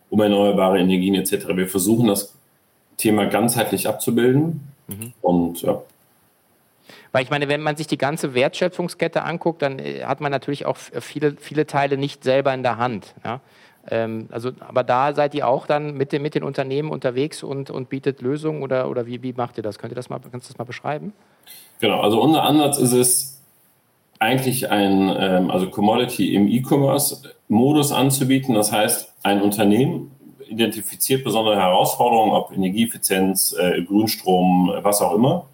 um 0.09 0.21
erneuerbare 0.21 0.79
Energien 0.79 1.15
etc. 1.15 1.47
Wir 1.55 1.67
versuchen 1.67 2.07
das 2.07 2.33
Thema 2.97 3.25
ganzheitlich 3.25 3.87
abzubilden. 3.87 4.67
Mhm. 4.87 5.13
Und 5.21 5.61
ja. 5.61 5.81
Weil 7.11 7.23
ich 7.23 7.29
meine, 7.29 7.47
wenn 7.47 7.61
man 7.61 7.75
sich 7.75 7.87
die 7.87 7.97
ganze 7.97 8.33
Wertschöpfungskette 8.33 9.23
anguckt, 9.23 9.61
dann 9.61 9.79
äh, 9.79 10.03
hat 10.03 10.21
man 10.21 10.31
natürlich 10.31 10.65
auch 10.65 10.77
viele, 10.77 11.35
viele 11.37 11.65
Teile 11.65 11.97
nicht 11.97 12.23
selber 12.23 12.53
in 12.53 12.63
der 12.63 12.77
Hand. 12.77 13.15
Ja? 13.23 13.41
Ähm, 13.89 14.27
also, 14.31 14.51
aber 14.59 14.83
da 14.83 15.13
seid 15.13 15.35
ihr 15.35 15.47
auch 15.47 15.67
dann 15.67 15.95
mit 15.95 16.11
den, 16.11 16.21
mit 16.21 16.35
den 16.35 16.43
Unternehmen 16.43 16.91
unterwegs 16.91 17.43
und, 17.43 17.69
und 17.69 17.89
bietet 17.89 18.21
Lösungen 18.21 18.63
oder, 18.63 18.89
oder 18.89 19.05
wie, 19.05 19.21
wie 19.23 19.33
macht 19.33 19.57
ihr 19.57 19.63
das? 19.63 19.77
Könnt 19.77 19.93
ihr 19.93 19.95
das 19.95 20.09
mal, 20.09 20.19
kannst 20.19 20.49
du 20.49 20.53
das 20.53 20.57
mal 20.57 20.65
beschreiben? 20.65 21.13
Genau, 21.79 22.01
also 22.01 22.21
unser 22.21 22.43
Ansatz 22.43 22.77
ist 22.77 22.93
es, 22.93 23.35
eigentlich 24.19 24.71
ein, 24.71 25.13
ähm, 25.17 25.51
also 25.51 25.69
Commodity 25.69 26.33
im 26.33 26.47
E-Commerce-Modus 26.47 27.91
anzubieten. 27.91 28.55
Das 28.55 28.71
heißt, 28.71 29.13
ein 29.23 29.41
Unternehmen 29.41 30.11
identifiziert 30.47 31.23
besondere 31.23 31.57
Herausforderungen, 31.57 32.31
ob 32.31 32.51
Energieeffizienz, 32.51 33.55
äh, 33.59 33.81
Grünstrom, 33.81 34.71
was 34.81 35.01
auch 35.01 35.13
immer, 35.13 35.47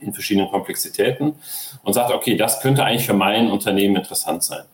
in 0.00 0.12
verschiedenen 0.12 0.48
Komplexitäten 0.50 1.34
und 1.82 1.92
sagt, 1.92 2.12
okay, 2.12 2.36
das 2.36 2.60
könnte 2.60 2.84
eigentlich 2.84 3.06
für 3.06 3.14
mein 3.14 3.50
Unternehmen 3.50 3.96
interessant 3.96 4.42
sein. 4.42 4.64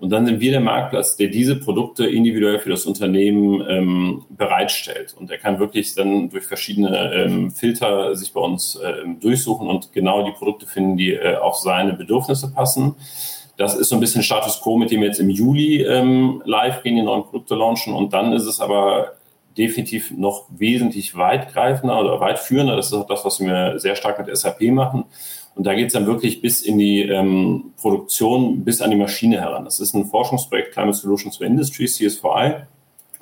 Und 0.00 0.08
dann 0.10 0.24
sind 0.24 0.40
wir 0.40 0.50
der 0.50 0.60
Marktplatz, 0.60 1.16
der 1.16 1.28
diese 1.28 1.56
Produkte 1.56 2.06
individuell 2.06 2.58
für 2.58 2.70
das 2.70 2.86
Unternehmen 2.86 3.62
ähm, 3.68 4.24
bereitstellt. 4.30 5.14
Und 5.18 5.30
er 5.30 5.36
kann 5.36 5.58
wirklich 5.58 5.94
dann 5.94 6.30
durch 6.30 6.44
verschiedene 6.44 7.12
ähm, 7.12 7.50
Filter 7.50 8.16
sich 8.16 8.32
bei 8.32 8.40
uns 8.40 8.80
ähm, 8.82 9.20
durchsuchen 9.20 9.68
und 9.68 9.92
genau 9.92 10.24
die 10.24 10.32
Produkte 10.32 10.66
finden, 10.66 10.96
die 10.96 11.12
äh, 11.12 11.36
auf 11.36 11.56
seine 11.56 11.92
Bedürfnisse 11.92 12.50
passen. 12.50 12.94
Das 13.58 13.74
ist 13.74 13.90
so 13.90 13.96
ein 13.96 14.00
bisschen 14.00 14.22
Status 14.22 14.62
quo, 14.62 14.78
mit 14.78 14.90
dem 14.90 15.00
wir 15.02 15.08
jetzt 15.08 15.20
im 15.20 15.28
Juli 15.28 15.82
ähm, 15.82 16.40
live 16.46 16.82
gehen, 16.82 16.96
die 16.96 17.02
neuen 17.02 17.24
Produkte 17.24 17.54
launchen. 17.54 17.92
Und 17.92 18.14
dann 18.14 18.32
ist 18.32 18.46
es 18.46 18.58
aber 18.58 19.12
definitiv 19.60 20.10
noch 20.10 20.46
wesentlich 20.48 21.16
weitgreifender 21.16 22.00
oder 22.00 22.18
weitführender. 22.18 22.76
Das 22.76 22.86
ist 22.86 22.94
auch 22.94 23.06
das, 23.06 23.24
was 23.24 23.40
wir 23.40 23.78
sehr 23.78 23.94
stark 23.94 24.18
mit 24.18 24.34
SAP 24.34 24.62
machen. 24.72 25.04
Und 25.54 25.66
da 25.66 25.74
geht 25.74 25.88
es 25.88 25.92
dann 25.92 26.06
wirklich 26.06 26.40
bis 26.40 26.62
in 26.62 26.78
die 26.78 27.02
ähm, 27.02 27.72
Produktion, 27.76 28.64
bis 28.64 28.80
an 28.80 28.90
die 28.90 28.96
Maschine 28.96 29.40
heran. 29.40 29.64
Das 29.64 29.78
ist 29.78 29.94
ein 29.94 30.06
Forschungsprojekt 30.06 30.72
Climate 30.72 30.96
Solutions 30.96 31.36
for 31.36 31.46
Industry, 31.46 31.86
CSVI, 31.86 32.62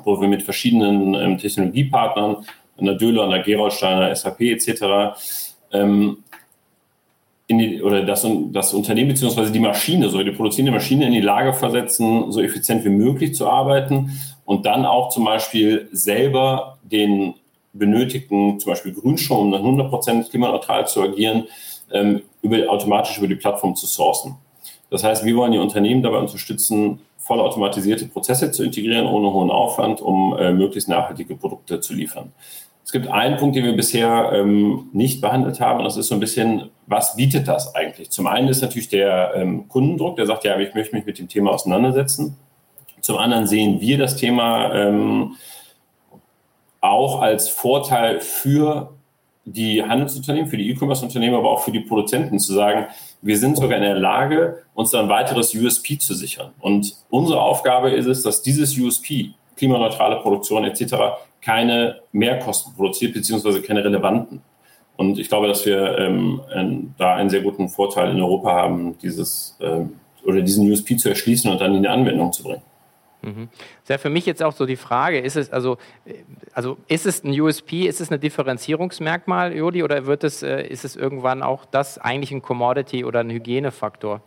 wo 0.05 0.21
wir 0.21 0.29
mit 0.29 0.45
verschiedenen 0.45 1.15
ähm, 1.15 1.39
Technologiepartnern, 1.39 2.37
an 2.79 2.85
der 2.85 2.95
Döhler, 2.95 3.25
an 3.25 3.31
der 3.31 3.43
Gerolsteiner, 3.43 4.15
SAP 4.15 4.41
etc., 4.43 5.19
ähm, 5.73 6.19
in 7.49 7.59
die, 7.59 7.83
oder 7.83 8.05
das, 8.05 8.27
das 8.53 8.75
Unternehmen 8.75 9.09
bzw. 9.09 9.51
die 9.51 9.59
Maschine, 9.59 10.11
so 10.11 10.23
die 10.23 10.31
produzierende 10.33 10.71
Maschine 10.71 11.07
in 11.07 11.13
die 11.13 11.21
Lage 11.21 11.55
versetzen, 11.55 12.31
so 12.31 12.43
effizient 12.43 12.85
wie 12.85 12.91
möglich 12.91 13.35
zu 13.35 13.49
arbeiten 13.49 14.13
und 14.49 14.65
dann 14.65 14.87
auch 14.87 15.11
zum 15.11 15.27
Beispiel 15.27 15.91
selber 15.93 16.79
den 16.83 17.35
benötigten, 17.75 18.59
zum 18.59 18.73
Beispiel 18.73 18.95
Grünstrom, 18.95 19.53
um 19.53 19.53
dann 19.53 19.91
100% 19.91 20.31
klimaneutral 20.31 20.89
zu 20.89 21.03
agieren, 21.03 21.45
ähm, 21.93 22.23
über, 22.41 22.71
automatisch 22.71 23.19
über 23.19 23.27
die 23.27 23.35
Plattform 23.35 23.77
zu 23.77 23.85
sourcen. 23.85 24.37
Das 24.89 25.05
heißt, 25.05 25.27
wir 25.27 25.37
wollen 25.37 25.53
die 25.53 25.59
Unternehmen 25.59 26.03
dabei 26.03 26.17
unterstützen, 26.17 27.01
vollautomatisierte 27.19 28.07
Prozesse 28.07 28.51
zu 28.51 28.65
integrieren, 28.65 29.05
ohne 29.05 29.31
hohen 29.35 29.51
Aufwand, 29.51 30.01
um 30.01 30.35
äh, 30.39 30.51
möglichst 30.51 30.89
nachhaltige 30.89 31.37
Produkte 31.37 31.81
zu 31.81 31.93
liefern. 31.93 32.33
Es 32.83 32.93
gibt 32.93 33.07
einen 33.07 33.37
Punkt, 33.37 33.55
den 33.55 33.67
wir 33.67 33.77
bisher 33.77 34.33
ähm, 34.33 34.89
nicht 34.95 35.21
behandelt 35.21 35.61
haben, 35.61 35.81
und 35.81 35.85
das 35.85 35.99
ist 35.99 36.09
so 36.09 36.15
ein 36.15 36.21
bisschen, 36.21 36.71
was 36.87 37.17
bietet 37.17 37.49
das 37.49 37.75
eigentlich? 37.75 38.09
Zum 38.09 38.27
einen 38.27 38.49
ist 38.49 38.63
natürlich 38.63 38.89
der 38.89 39.35
ähm, 39.35 39.69
Kundendruck, 39.69 40.17
der 40.17 40.25
sagt, 40.25 40.45
ja, 40.45 40.59
ich 40.59 40.73
möchte 40.73 40.97
mich 40.97 41.05
mit 41.05 41.19
dem 41.19 41.29
Thema 41.29 41.51
auseinandersetzen. 41.51 42.39
Zum 43.01 43.17
anderen 43.19 43.47
sehen 43.47 43.81
wir 43.81 43.99
das 43.99 44.17
Thema 44.17 44.75
ähm, 44.75 45.37
auch 46.81 47.21
als 47.21 47.49
Vorteil 47.49 48.21
für 48.21 48.91
die 49.45 49.83
Handelsunternehmen, 49.83 50.49
für 50.49 50.57
die 50.57 50.71
E-Commerce-Unternehmen, 50.71 51.37
aber 51.37 51.51
auch 51.51 51.63
für 51.63 51.73
die 51.73 51.81
Produzenten 51.81 52.39
zu 52.39 52.53
sagen, 52.53 52.87
wir 53.23 53.39
sind 53.39 53.57
sogar 53.57 53.79
in 53.79 53.83
der 53.83 53.99
Lage, 53.99 54.63
uns 54.75 54.91
dann 54.91 55.09
weiteres 55.09 55.55
USP 55.55 55.99
zu 55.99 56.15
sichern. 56.15 56.53
Und 56.61 56.95
unsere 57.11 57.41
Aufgabe 57.41 57.91
ist 57.91 58.07
es, 58.07 58.23
dass 58.23 58.43
dieses 58.43 58.77
USP, 58.79 59.31
klimaneutrale 59.57 60.17
Produktion 60.17 60.65
etc., 60.65 60.95
keine 61.41 62.01
Mehrkosten 62.13 62.75
produziert, 62.75 63.15
beziehungsweise 63.15 63.63
keine 63.63 63.85
relevanten. 63.85 64.43
Und 64.97 65.19
ich 65.19 65.29
glaube, 65.29 65.49
dass 65.49 65.65
wir 65.65 65.99
ähm, 65.99 66.41
ein, 66.53 66.95
da 66.99 67.15
einen 67.15 67.31
sehr 67.31 67.41
guten 67.41 67.69
Vorteil 67.69 68.11
in 68.11 68.21
Europa 68.21 68.53
haben, 68.53 68.99
dieses 68.99 69.57
ähm, 69.61 69.95
oder 70.25 70.43
diesen 70.43 70.71
USP 70.71 70.97
zu 70.97 71.09
erschließen 71.09 71.51
und 71.51 71.61
dann 71.61 71.75
in 71.75 71.83
die 71.83 71.89
Anwendung 71.89 72.33
zu 72.33 72.43
bringen. 72.43 72.63
Mhm. 73.23 73.49
Das 73.83 73.89
wäre 73.91 73.99
für 73.99 74.11
mich 74.11 74.27
jetzt 74.27 74.43
auch 74.43 74.53
so 74.53 74.67
die 74.67 74.77
Frage, 74.77 75.19
ist 75.19 75.37
es 75.37 75.53
also, 75.53 75.79
äh, 76.05 76.15
also 76.53 76.79
ist 76.89 77.07
es 77.07 77.25
ein 77.25 77.39
USP, 77.39 77.87
ist 77.87 78.01
es 78.01 78.11
ein 78.11 78.21
Differenzierungsmerkmal, 78.21 79.55
Jodi, 79.55 79.83
oder 79.83 80.07
wird 80.07 80.25
es, 80.25 80.43
äh, 80.43 80.63
ist 80.63 80.85
es 80.85 80.97
irgendwann 80.97 81.43
auch 81.43 81.65
das 81.65 81.99
eigentlich 81.99 82.31
ein 82.31 82.43
Commodity 82.43 83.05
oder 83.05 83.21
ein 83.21 83.31
Hygienefaktor? 83.31 84.21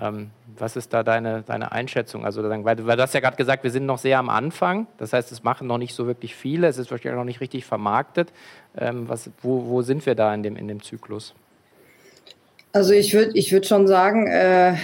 Ähm, 0.00 0.30
was 0.58 0.76
ist 0.76 0.92
da 0.92 1.02
deine, 1.02 1.42
deine 1.42 1.72
Einschätzung? 1.72 2.24
Also, 2.24 2.42
weil, 2.42 2.64
weil 2.64 2.96
du 2.96 3.02
hast 3.02 3.14
ja 3.14 3.20
gerade 3.20 3.36
gesagt, 3.36 3.64
wir 3.64 3.70
sind 3.70 3.86
noch 3.86 3.98
sehr 3.98 4.18
am 4.18 4.28
Anfang. 4.28 4.86
Das 4.98 5.12
heißt, 5.12 5.32
es 5.32 5.42
machen 5.42 5.66
noch 5.66 5.78
nicht 5.78 5.94
so 5.94 6.06
wirklich 6.06 6.34
viele. 6.34 6.66
Es 6.66 6.78
ist 6.78 6.90
wahrscheinlich 6.90 7.16
noch 7.16 7.24
nicht 7.24 7.40
richtig 7.40 7.64
vermarktet. 7.64 8.32
Ähm, 8.76 9.08
was, 9.08 9.30
wo, 9.42 9.66
wo 9.66 9.82
sind 9.82 10.04
wir 10.04 10.14
da 10.14 10.34
in 10.34 10.42
dem, 10.42 10.56
in 10.56 10.68
dem 10.68 10.82
Zyklus? 10.82 11.34
Also 12.72 12.92
ich 12.92 13.14
würde 13.14 13.30
ich 13.34 13.50
würd 13.50 13.66
schon 13.66 13.86
sagen, 13.86 14.26
äh, 14.26 14.74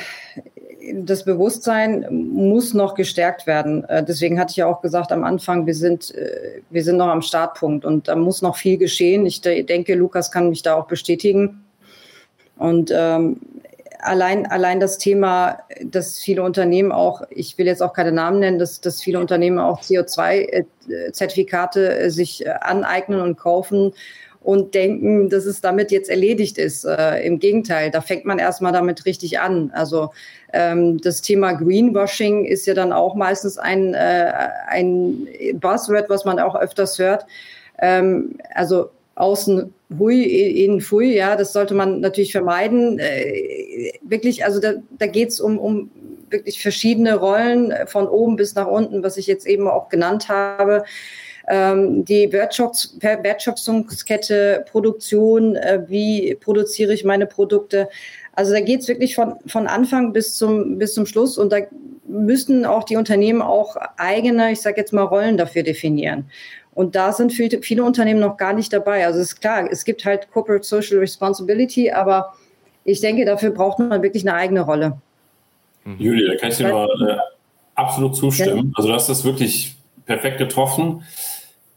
das 0.92 1.24
Bewusstsein 1.24 2.06
muss 2.10 2.74
noch 2.74 2.94
gestärkt 2.94 3.46
werden. 3.46 3.84
Äh, 3.84 4.04
deswegen 4.04 4.38
hatte 4.38 4.50
ich 4.52 4.56
ja 4.56 4.66
auch 4.66 4.82
gesagt 4.82 5.12
am 5.12 5.24
Anfang, 5.24 5.66
wir 5.66 5.74
sind, 5.74 6.14
äh, 6.14 6.60
wir 6.70 6.84
sind 6.84 6.96
noch 6.96 7.08
am 7.08 7.22
Startpunkt 7.22 7.84
und 7.84 8.08
da 8.08 8.16
muss 8.16 8.42
noch 8.42 8.56
viel 8.56 8.78
geschehen. 8.78 9.26
Ich 9.26 9.40
denke, 9.40 9.94
Lukas 9.94 10.30
kann 10.30 10.50
mich 10.50 10.62
da 10.62 10.74
auch 10.74 10.86
bestätigen. 10.86 11.64
Und 12.56 12.92
ähm, 12.94 13.40
allein, 14.00 14.46
allein 14.46 14.78
das 14.80 14.98
Thema, 14.98 15.60
dass 15.82 16.18
viele 16.18 16.42
Unternehmen 16.42 16.92
auch, 16.92 17.22
ich 17.30 17.56
will 17.58 17.66
jetzt 17.66 17.82
auch 17.82 17.92
keine 17.92 18.12
Namen 18.12 18.38
nennen, 18.40 18.58
dass, 18.58 18.80
dass 18.80 19.02
viele 19.02 19.18
Unternehmen 19.18 19.58
auch 19.58 19.80
CO2-Zertifikate 19.80 21.98
äh, 21.98 22.10
sich 22.10 22.48
aneignen 22.48 23.20
und 23.20 23.36
kaufen, 23.36 23.92
und 24.44 24.74
denken, 24.74 25.30
dass 25.30 25.46
es 25.46 25.62
damit 25.62 25.90
jetzt 25.90 26.10
erledigt 26.10 26.58
ist. 26.58 26.84
Äh, 26.84 27.26
Im 27.26 27.38
Gegenteil, 27.38 27.90
da 27.90 28.02
fängt 28.02 28.26
man 28.26 28.38
erstmal 28.38 28.72
damit 28.72 29.06
richtig 29.06 29.40
an. 29.40 29.70
Also 29.74 30.10
ähm, 30.52 31.00
das 31.00 31.22
Thema 31.22 31.54
Greenwashing 31.54 32.44
ist 32.44 32.66
ja 32.66 32.74
dann 32.74 32.92
auch 32.92 33.14
meistens 33.14 33.56
ein, 33.56 33.94
äh, 33.94 34.32
ein 34.68 35.26
Buzzword, 35.54 36.10
was 36.10 36.26
man 36.26 36.38
auch 36.38 36.54
öfters 36.54 36.98
hört. 36.98 37.24
Ähm, 37.78 38.36
also 38.54 38.90
außen 39.14 39.72
hui, 39.98 40.22
innen 40.22 40.82
fui, 40.82 41.14
ja, 41.14 41.36
das 41.36 41.54
sollte 41.54 41.72
man 41.72 42.00
natürlich 42.00 42.32
vermeiden. 42.32 42.98
Äh, 42.98 43.92
wirklich, 44.02 44.44
also 44.44 44.60
da, 44.60 44.74
da 44.98 45.06
geht 45.06 45.30
es 45.30 45.40
um, 45.40 45.58
um 45.58 45.90
wirklich 46.28 46.60
verschiedene 46.60 47.14
Rollen 47.14 47.72
von 47.86 48.08
oben 48.08 48.36
bis 48.36 48.54
nach 48.54 48.66
unten, 48.66 49.02
was 49.02 49.16
ich 49.16 49.26
jetzt 49.26 49.46
eben 49.46 49.68
auch 49.68 49.88
genannt 49.88 50.28
habe 50.28 50.84
ähm, 51.48 52.04
die 52.04 52.32
Wertschöpfungs 52.32 52.98
Wertschöpfungskette, 53.00 54.64
Produktion, 54.70 55.56
äh, 55.56 55.82
wie 55.88 56.34
produziere 56.36 56.94
ich 56.94 57.04
meine 57.04 57.26
Produkte. 57.26 57.88
Also 58.32 58.52
da 58.52 58.60
geht 58.60 58.80
es 58.80 58.88
wirklich 58.88 59.14
von, 59.14 59.34
von 59.46 59.66
Anfang 59.66 60.12
bis 60.12 60.36
zum, 60.36 60.78
bis 60.78 60.94
zum 60.94 61.06
Schluss 61.06 61.38
und 61.38 61.52
da 61.52 61.58
müssten 62.06 62.64
auch 62.64 62.84
die 62.84 62.96
Unternehmen 62.96 63.42
auch 63.42 63.76
eigene, 63.96 64.52
ich 64.52 64.60
sage 64.60 64.80
jetzt 64.80 64.92
mal, 64.92 65.02
Rollen 65.02 65.36
dafür 65.36 65.62
definieren. 65.62 66.26
Und 66.74 66.96
da 66.96 67.12
sind 67.12 67.32
viele, 67.32 67.62
viele 67.62 67.84
Unternehmen 67.84 68.20
noch 68.20 68.36
gar 68.36 68.52
nicht 68.52 68.72
dabei. 68.72 69.06
Also 69.06 69.20
es 69.20 69.32
ist 69.32 69.40
klar, 69.40 69.68
es 69.70 69.84
gibt 69.84 70.04
halt 70.04 70.30
Corporate 70.32 70.64
Social 70.64 70.98
Responsibility, 70.98 71.90
aber 71.90 72.34
ich 72.84 73.00
denke, 73.00 73.24
dafür 73.24 73.50
braucht 73.50 73.78
man 73.78 74.02
wirklich 74.02 74.26
eine 74.26 74.36
eigene 74.36 74.62
Rolle. 74.62 74.98
Julia, 75.98 76.32
da 76.32 76.38
kann 76.38 76.50
ich 76.50 76.56
dir 76.56 76.72
mal 76.72 76.88
äh, 77.08 77.16
absolut 77.74 78.16
zustimmen. 78.16 78.72
Also 78.74 78.88
du 78.88 78.94
hast 78.94 79.08
das 79.08 79.24
wirklich 79.24 79.73
perfekt 80.06 80.38
getroffen 80.38 81.02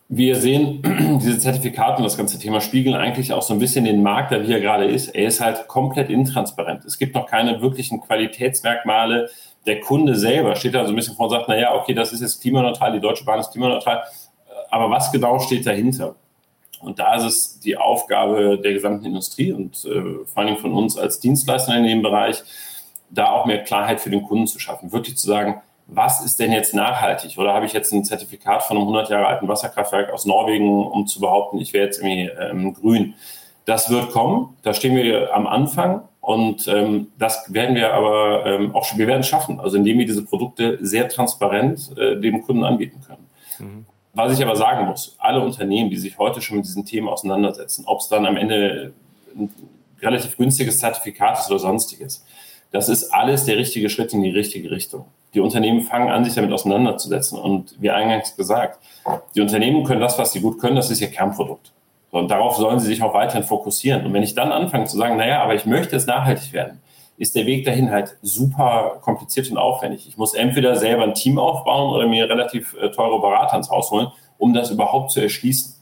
wir 0.10 0.38
sehen, 0.38 0.82
diese 1.22 1.40
Zertifikate 1.40 1.98
und 1.98 2.04
das 2.04 2.18
ganze 2.18 2.40
Thema 2.40 2.62
spiegeln 2.62 2.96
eigentlich 2.96 3.34
auch 3.34 3.42
so 3.42 3.54
ein 3.54 3.60
bisschen 3.60 3.86
den 3.86 4.02
Markt, 4.02 4.32
der 4.32 4.48
wie 4.48 4.54
er 4.54 4.62
gerade 4.62 4.86
ist. 4.86 5.10
Er 5.10 5.28
ist 5.28 5.42
halt 5.42 5.68
komplett 5.68 6.10
intransparent. 6.10 6.86
Es 6.86 6.98
gibt 6.98 7.16
noch 7.16 7.28
keine 7.28 7.62
wirklichen 7.62 8.02
Qualitätsmerkmale. 8.02 9.30
Der 9.66 9.82
Kunde 9.82 10.16
selber 10.16 10.56
steht 10.56 10.76
da 10.76 10.86
so 10.86 10.94
ein 10.94 10.96
bisschen 10.96 11.16
vor 11.16 11.26
und 11.26 11.32
sagt, 11.32 11.50
naja, 11.50 11.76
okay, 11.76 11.94
das 11.94 12.14
ist 12.14 12.22
jetzt 12.22 12.42
klimaneutral, 12.42 12.94
die 12.94 13.02
Deutsche 13.02 13.26
Bahn 13.26 13.40
ist 13.40 13.52
klimaneutral. 13.52 14.04
Aber 14.70 14.90
was 14.90 15.12
genau 15.12 15.40
steht 15.40 15.66
dahinter? 15.66 16.16
Und 16.80 17.00
da 17.00 17.16
ist 17.16 17.24
es 17.24 17.60
die 17.60 17.76
Aufgabe 17.76 18.60
der 18.64 18.74
gesamten 18.74 19.06
Industrie 19.06 19.52
und 19.52 19.84
äh, 19.86 20.26
vor 20.26 20.44
allem 20.44 20.58
von 20.58 20.74
uns 20.74 20.98
als 20.98 21.20
Dienstleister 21.20 21.76
in 21.76 21.84
dem 21.84 22.02
Bereich, 22.02 22.44
da 23.10 23.32
auch 23.32 23.46
mehr 23.46 23.64
Klarheit 23.64 24.00
für 24.00 24.10
den 24.10 24.24
Kunden 24.24 24.48
zu 24.48 24.60
schaffen. 24.60 24.92
Wirklich 24.92 25.18
zu 25.18 25.28
sagen, 25.28 25.62
was 25.88 26.24
ist 26.24 26.40
denn 26.40 26.52
jetzt 26.52 26.74
nachhaltig? 26.74 27.38
Oder 27.38 27.54
habe 27.54 27.66
ich 27.66 27.74
jetzt 27.74 27.94
ein 27.94 28.04
Zertifikat 28.04 28.64
von 28.64 28.78
einem 28.78 28.88
100 28.88 29.10
Jahre 29.10 29.28
alten 29.28 29.48
Wasserkraftwerk 29.48 30.12
aus 30.12 30.26
Norwegen, 30.26 30.86
um 30.86 31.08
zu 31.08 31.20
behaupten, 31.20 31.60
ich 31.60 31.74
wäre 31.74 31.86
jetzt 31.86 32.00
irgendwie 32.00 32.30
ähm, 32.40 32.74
grün? 32.74 33.14
Das 33.66 33.90
wird 33.90 34.12
kommen. 34.12 34.56
Da 34.64 34.74
stehen 34.74 34.96
wir 34.96 35.34
am 35.34 35.48
Anfang. 35.48 36.02
Und 36.20 36.68
ähm, 36.68 37.08
das 37.18 37.54
werden 37.54 37.76
wir 37.76 37.94
aber 37.94 38.46
ähm, 38.46 38.76
auch 38.76 38.84
schon, 38.84 39.00
wir 39.00 39.08
werden 39.08 39.24
schaffen, 39.24 39.62
also 39.62 39.78
indem 39.78 39.98
wir 39.98 40.06
diese 40.06 40.26
Produkte 40.26 40.78
sehr 40.82 41.08
transparent 41.08 41.98
äh, 41.98 42.20
dem 42.20 42.42
Kunden 42.42 42.66
anbieten 42.66 43.00
können. 43.08 43.28
Mhm. 43.60 43.86
Was 44.14 44.38
ich 44.38 44.44
aber 44.44 44.58
sagen 44.58 44.88
muss, 44.88 45.16
alle 45.20 45.40
Unternehmen, 45.40 45.90
die 45.90 45.96
sich 45.96 46.18
heute 46.18 46.42
schon 46.42 46.58
mit 46.58 46.66
diesen 46.66 46.86
Themen 46.86 47.08
auseinandersetzen, 47.08 47.86
ob 47.88 48.00
es 48.00 48.10
dann 48.10 48.26
am 48.26 48.36
Ende 48.36 48.92
ein 49.38 49.54
relativ 50.02 50.36
günstiges 50.36 50.80
Zertifikat 50.80 51.40
ist 51.40 51.50
oder 51.50 51.60
sonstiges, 51.60 52.26
das 52.72 52.90
ist 52.90 53.14
alles 53.14 53.46
der 53.46 53.58
richtige 53.58 53.90
Schritt 53.90 54.12
in 54.12 54.22
die 54.22 54.32
richtige 54.32 54.70
Richtung. 54.70 55.06
Die 55.38 55.42
Unternehmen 55.42 55.82
fangen 55.82 56.10
an, 56.10 56.26
sich 56.26 56.34
damit 56.34 56.52
auseinanderzusetzen. 56.52 57.38
Und 57.38 57.76
wie 57.80 57.92
eingangs 57.92 58.36
gesagt, 58.36 58.80
die 59.36 59.42
Unternehmen 59.42 59.84
können 59.84 60.02
das, 60.02 60.18
was 60.18 60.32
sie 60.32 60.42
gut 60.42 60.60
können, 60.60 60.76
das 60.76 60.90
ist 60.90 61.00
ihr 61.00 61.12
Kernprodukt. 61.12 61.74
Und 62.10 62.32
darauf 62.32 62.56
sollen 62.56 62.80
sie 62.80 62.88
sich 62.88 63.04
auch 63.04 63.14
weiterhin 63.14 63.44
fokussieren. 63.44 64.04
Und 64.04 64.14
wenn 64.14 64.24
ich 64.24 64.34
dann 64.34 64.52
anfange 64.52 64.86
zu 64.86 64.98
sagen, 64.98 65.16
naja, 65.16 65.44
aber 65.44 65.54
ich 65.54 65.68
möchte 65.68 65.96
es 65.96 66.08
nachhaltig 66.08 66.54
werden, 66.54 66.82
ist 67.18 67.36
der 67.36 67.46
Weg 67.46 67.66
dahin 67.66 67.92
halt 67.92 68.18
super 68.24 68.98
kompliziert 69.04 69.52
und 69.52 69.60
aufwendig. 69.60 70.08
Ich 70.08 70.18
muss 70.18 70.34
entweder 70.34 70.76
selber 70.76 71.04
ein 71.04 71.14
Team 71.14 71.38
aufbauen 71.38 71.94
oder 71.94 72.08
mir 72.08 72.28
relativ 72.28 72.76
äh, 72.82 72.90
teure 72.90 73.22
Berater 73.22 73.58
ins 73.58 73.70
Haus 73.70 73.92
holen, 73.92 74.08
um 74.40 74.56
das 74.56 74.72
überhaupt 74.72 75.12
zu 75.12 75.22
erschließen. 75.22 75.76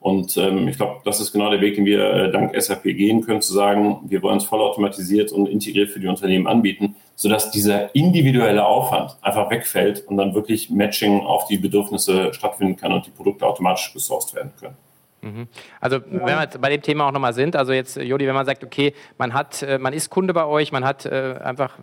Und 0.00 0.36
ähm, 0.36 0.68
ich 0.68 0.76
glaube, 0.76 1.00
das 1.04 1.20
ist 1.20 1.32
genau 1.32 1.50
der 1.50 1.60
Weg, 1.60 1.74
den 1.74 1.84
wir 1.84 2.12
äh, 2.12 2.30
dank 2.30 2.54
SAP 2.60 2.84
gehen 2.84 3.22
können, 3.22 3.42
zu 3.42 3.52
sagen, 3.52 4.00
wir 4.06 4.22
wollen 4.22 4.36
es 4.36 4.44
vollautomatisiert 4.44 5.32
und 5.32 5.46
integriert 5.48 5.90
für 5.90 6.00
die 6.00 6.06
Unternehmen 6.06 6.46
anbieten, 6.46 6.96
sodass 7.16 7.50
dieser 7.50 7.94
individuelle 7.94 8.64
Aufwand 8.64 9.16
einfach 9.22 9.50
wegfällt 9.50 10.06
und 10.06 10.16
dann 10.16 10.34
wirklich 10.34 10.70
Matching 10.70 11.20
auf 11.20 11.46
die 11.46 11.58
Bedürfnisse 11.58 12.32
stattfinden 12.34 12.76
kann 12.76 12.92
und 12.92 13.06
die 13.06 13.10
Produkte 13.10 13.46
automatisch 13.46 13.92
gesourced 13.92 14.34
werden 14.34 14.52
können. 14.60 14.76
Mhm. 15.22 15.48
Also 15.80 15.98
wenn 16.08 16.26
wir 16.26 16.40
jetzt 16.40 16.60
bei 16.60 16.68
dem 16.68 16.82
Thema 16.82 17.08
auch 17.08 17.12
nochmal 17.12 17.34
sind, 17.34 17.56
also 17.56 17.72
jetzt 17.72 17.96
Jodi, 17.96 18.26
wenn 18.26 18.34
man 18.34 18.46
sagt, 18.46 18.62
okay, 18.62 18.94
man 19.18 19.34
hat, 19.34 19.62
äh, 19.62 19.78
man 19.78 19.92
ist 19.92 20.10
Kunde 20.10 20.34
bei 20.34 20.46
euch, 20.46 20.72
man 20.72 20.84
hat 20.84 21.06
äh, 21.06 21.36
einfach 21.42 21.78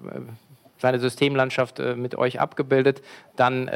äh, 0.83 0.93
seine 0.93 0.99
Systemlandschaft 0.99 1.79
mit 1.95 2.15
euch 2.15 2.39
abgebildet, 2.39 3.01
dann 3.35 3.69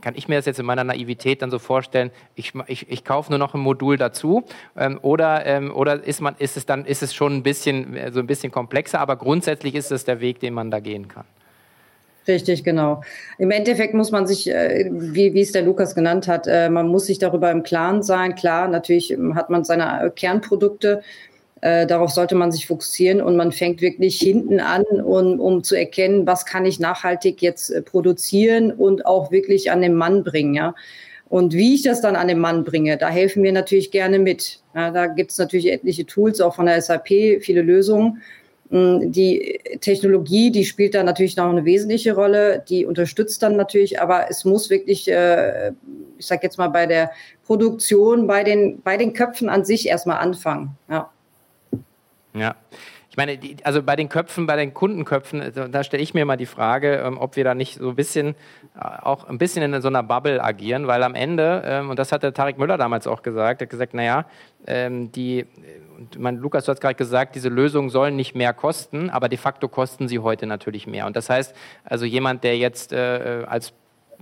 kann 0.00 0.14
ich 0.14 0.28
mir 0.28 0.36
das 0.36 0.46
jetzt 0.46 0.60
in 0.60 0.66
meiner 0.66 0.84
Naivität 0.84 1.40
dann 1.42 1.50
so 1.50 1.58
vorstellen, 1.58 2.10
ich, 2.34 2.52
ich, 2.66 2.90
ich 2.90 3.04
kaufe 3.04 3.30
nur 3.30 3.38
noch 3.38 3.54
ein 3.54 3.60
Modul 3.60 3.96
dazu 3.96 4.44
ähm, 4.76 4.98
oder, 5.02 5.46
ähm, 5.46 5.74
oder 5.74 6.04
ist, 6.04 6.20
man, 6.20 6.34
ist 6.38 6.56
es 6.56 6.66
dann 6.66 6.84
ist 6.84 7.02
es 7.02 7.14
schon 7.14 7.36
ein 7.36 7.42
bisschen, 7.42 7.96
so 8.12 8.20
ein 8.20 8.26
bisschen 8.26 8.52
komplexer, 8.52 9.00
aber 9.00 9.16
grundsätzlich 9.16 9.74
ist 9.74 9.90
es 9.90 10.04
der 10.04 10.20
Weg, 10.20 10.40
den 10.40 10.54
man 10.54 10.70
da 10.70 10.80
gehen 10.80 11.08
kann. 11.08 11.24
Richtig, 12.28 12.62
genau. 12.62 13.02
Im 13.38 13.50
Endeffekt 13.50 13.94
muss 13.94 14.12
man 14.12 14.26
sich, 14.26 14.48
äh, 14.48 14.88
wie, 14.92 15.34
wie 15.34 15.40
es 15.40 15.52
der 15.52 15.62
Lukas 15.62 15.94
genannt 15.94 16.28
hat, 16.28 16.46
äh, 16.46 16.68
man 16.70 16.86
muss 16.86 17.06
sich 17.06 17.18
darüber 17.18 17.50
im 17.50 17.64
Klaren 17.64 18.02
sein. 18.02 18.36
Klar, 18.36 18.68
natürlich 18.68 19.10
ähm, 19.10 19.34
hat 19.34 19.50
man 19.50 19.64
seine 19.64 20.12
äh, 21.62 21.86
darauf 21.86 22.10
sollte 22.10 22.34
man 22.34 22.50
sich 22.50 22.66
fokussieren 22.66 23.22
und 23.22 23.36
man 23.36 23.52
fängt 23.52 23.80
wirklich 23.80 24.18
hinten 24.18 24.58
an, 24.58 24.82
um, 24.82 25.38
um 25.38 25.62
zu 25.62 25.76
erkennen, 25.76 26.26
was 26.26 26.44
kann 26.44 26.66
ich 26.66 26.80
nachhaltig 26.80 27.40
jetzt 27.40 27.84
produzieren 27.84 28.72
und 28.72 29.06
auch 29.06 29.30
wirklich 29.30 29.70
an 29.70 29.80
den 29.80 29.94
Mann 29.94 30.24
bringen. 30.24 30.54
Ja? 30.54 30.74
Und 31.28 31.54
wie 31.54 31.76
ich 31.76 31.82
das 31.82 32.00
dann 32.00 32.16
an 32.16 32.26
den 32.26 32.40
Mann 32.40 32.64
bringe, 32.64 32.98
da 32.98 33.08
helfen 33.08 33.44
wir 33.44 33.52
natürlich 33.52 33.92
gerne 33.92 34.18
mit. 34.18 34.60
Ja, 34.74 34.90
da 34.90 35.06
gibt 35.06 35.30
es 35.30 35.38
natürlich 35.38 35.70
etliche 35.70 36.04
Tools, 36.04 36.40
auch 36.40 36.56
von 36.56 36.66
der 36.66 36.82
SAP, 36.82 37.40
viele 37.40 37.62
Lösungen. 37.62 38.20
Hm, 38.70 39.12
die 39.12 39.60
Technologie, 39.80 40.50
die 40.50 40.64
spielt 40.64 40.96
da 40.96 41.04
natürlich 41.04 41.36
noch 41.36 41.48
eine 41.48 41.64
wesentliche 41.64 42.16
Rolle, 42.16 42.64
die 42.68 42.86
unterstützt 42.86 43.40
dann 43.40 43.54
natürlich, 43.54 44.00
aber 44.00 44.26
es 44.30 44.44
muss 44.44 44.68
wirklich, 44.68 45.08
äh, 45.08 45.68
ich 46.18 46.26
sage 46.26 46.40
jetzt 46.42 46.58
mal, 46.58 46.68
bei 46.68 46.86
der 46.86 47.12
Produktion, 47.46 48.26
bei 48.26 48.42
den, 48.42 48.82
bei 48.82 48.96
den 48.96 49.12
Köpfen 49.12 49.48
an 49.48 49.64
sich 49.64 49.86
erstmal 49.86 50.18
anfangen. 50.18 50.70
Ja. 50.90 51.08
Ja. 52.34 52.54
Ich 53.10 53.18
meine, 53.18 53.36
die, 53.36 53.56
also 53.62 53.82
bei 53.82 53.94
den 53.94 54.08
Köpfen, 54.08 54.46
bei 54.46 54.56
den 54.56 54.72
Kundenköpfen, 54.72 55.42
äh, 55.42 55.68
da 55.68 55.84
stelle 55.84 56.02
ich 56.02 56.14
mir 56.14 56.24
mal 56.24 56.38
die 56.38 56.46
Frage, 56.46 57.02
ähm, 57.04 57.18
ob 57.18 57.36
wir 57.36 57.44
da 57.44 57.54
nicht 57.54 57.78
so 57.78 57.90
ein 57.90 57.94
bisschen, 57.94 58.34
äh, 58.74 58.80
auch 58.80 59.28
ein 59.28 59.36
bisschen 59.36 59.62
in 59.62 59.82
so 59.82 59.88
einer 59.88 60.02
Bubble 60.02 60.42
agieren, 60.42 60.86
weil 60.86 61.02
am 61.02 61.14
Ende, 61.14 61.62
ähm, 61.66 61.90
und 61.90 61.98
das 61.98 62.10
hat 62.10 62.22
der 62.22 62.32
Tarek 62.32 62.56
Müller 62.56 62.78
damals 62.78 63.06
auch 63.06 63.22
gesagt, 63.22 63.60
er 63.60 63.66
hat 63.66 63.70
gesagt, 63.70 63.92
naja, 63.92 64.24
ähm, 64.66 65.12
die 65.12 65.44
mein, 66.16 66.38
Lukas, 66.38 66.64
du 66.64 66.72
hast 66.72 66.80
gerade 66.80 66.94
gesagt, 66.94 67.34
diese 67.34 67.48
Lösungen 67.48 67.90
sollen 67.90 68.16
nicht 68.16 68.34
mehr 68.34 68.52
kosten, 68.52 69.10
aber 69.10 69.28
de 69.28 69.38
facto 69.38 69.68
kosten 69.68 70.08
sie 70.08 70.18
heute 70.18 70.46
natürlich 70.46 70.86
mehr. 70.86 71.06
Und 71.06 71.14
das 71.14 71.30
heißt, 71.30 71.54
also 71.84 72.04
jemand, 72.04 72.44
der 72.44 72.56
jetzt 72.56 72.92
äh, 72.92 73.44
als 73.46 73.72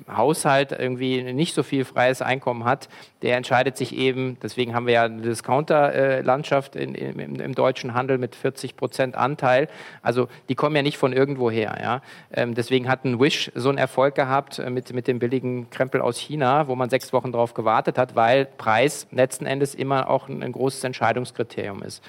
Haushalt 0.08 0.72
irgendwie 0.72 1.32
nicht 1.32 1.54
so 1.54 1.62
viel 1.62 1.84
freies 1.84 2.22
Einkommen 2.22 2.64
hat, 2.64 2.88
der 3.22 3.36
entscheidet 3.36 3.76
sich 3.76 3.96
eben, 3.96 4.38
deswegen 4.42 4.74
haben 4.74 4.86
wir 4.86 4.94
ja 4.94 5.04
eine 5.04 5.22
Discounter-Landschaft 5.22 6.76
im, 6.76 6.94
im, 6.94 7.54
deutschen 7.54 7.94
Handel 7.94 8.18
mit 8.18 8.34
40 8.34 8.76
Prozent 8.76 9.14
Anteil. 9.14 9.68
Also 10.02 10.28
die 10.48 10.54
kommen 10.54 10.74
ja 10.76 10.82
nicht 10.82 10.98
von 10.98 11.12
irgendwo 11.12 11.50
her. 11.50 11.78
Ja? 11.80 12.02
Ähm, 12.32 12.54
deswegen 12.54 12.88
hat 12.88 13.04
ein 13.04 13.20
Wish 13.20 13.50
so 13.54 13.68
einen 13.68 13.78
Erfolg 13.78 14.14
gehabt 14.14 14.58
äh, 14.58 14.70
mit, 14.70 14.92
mit 14.92 15.06
dem 15.06 15.18
billigen 15.18 15.70
Krempel 15.70 16.00
aus 16.00 16.18
China, 16.18 16.68
wo 16.68 16.74
man 16.74 16.90
sechs 16.90 17.12
Wochen 17.12 17.32
drauf 17.32 17.54
gewartet 17.54 17.98
hat, 17.98 18.16
weil 18.16 18.46
Preis 18.46 19.06
letzten 19.10 19.46
Endes 19.46 19.74
immer 19.74 20.08
auch 20.08 20.28
ein, 20.28 20.42
ein 20.42 20.52
großes 20.52 20.84
Entscheidungskriterium 20.84 21.82
ist. 21.82 22.02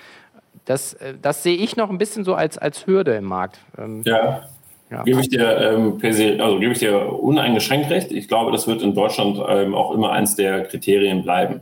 Das, 0.66 0.94
äh, 0.94 1.16
das 1.22 1.44
sehe 1.44 1.58
ich 1.58 1.76
noch 1.76 1.90
ein 1.90 1.98
bisschen 1.98 2.24
so 2.24 2.36
als, 2.36 2.58
als 2.58 2.86
Hürde 2.88 3.16
im 3.16 3.26
Markt. 3.26 3.60
Ähm, 3.78 4.02
ja. 4.06 4.44
Ja. 4.92 5.04
Gebe 5.04 5.22
ich 5.22 5.30
dir 5.30 5.58
ähm, 5.58 6.00
also 6.42 6.60
gebe 6.60 6.74
ich 6.74 6.80
dir 6.80 7.14
uneingeschränkt 7.14 7.90
recht. 7.90 8.12
Ich 8.12 8.28
glaube, 8.28 8.52
das 8.52 8.68
wird 8.68 8.82
in 8.82 8.94
Deutschland 8.94 9.42
ähm, 9.48 9.74
auch 9.74 9.92
immer 9.92 10.12
eins 10.12 10.36
der 10.36 10.66
Kriterien 10.66 11.24
bleiben. 11.24 11.62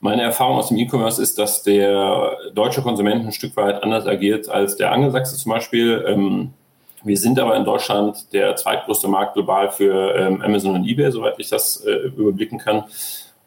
Meine 0.00 0.22
Erfahrung 0.22 0.56
aus 0.56 0.68
dem 0.68 0.78
E-Commerce 0.78 1.22
ist, 1.22 1.38
dass 1.38 1.62
der 1.62 2.36
deutsche 2.54 2.82
Konsument 2.82 3.24
ein 3.26 3.32
Stück 3.32 3.56
weit 3.56 3.82
anders 3.82 4.06
agiert 4.06 4.48
als 4.48 4.76
der 4.76 4.92
Angelsachse 4.92 5.36
zum 5.36 5.52
Beispiel. 5.52 6.04
Ähm, 6.08 6.54
wir 7.02 7.18
sind 7.18 7.38
aber 7.38 7.54
in 7.54 7.64
Deutschland 7.64 8.32
der 8.32 8.56
zweitgrößte 8.56 9.08
Markt 9.08 9.34
global 9.34 9.70
für 9.70 10.14
ähm, 10.16 10.40
Amazon 10.40 10.74
und 10.74 10.86
eBay, 10.86 11.10
soweit 11.12 11.34
ich 11.38 11.50
das 11.50 11.84
äh, 11.84 11.90
überblicken 11.90 12.58
kann. 12.58 12.84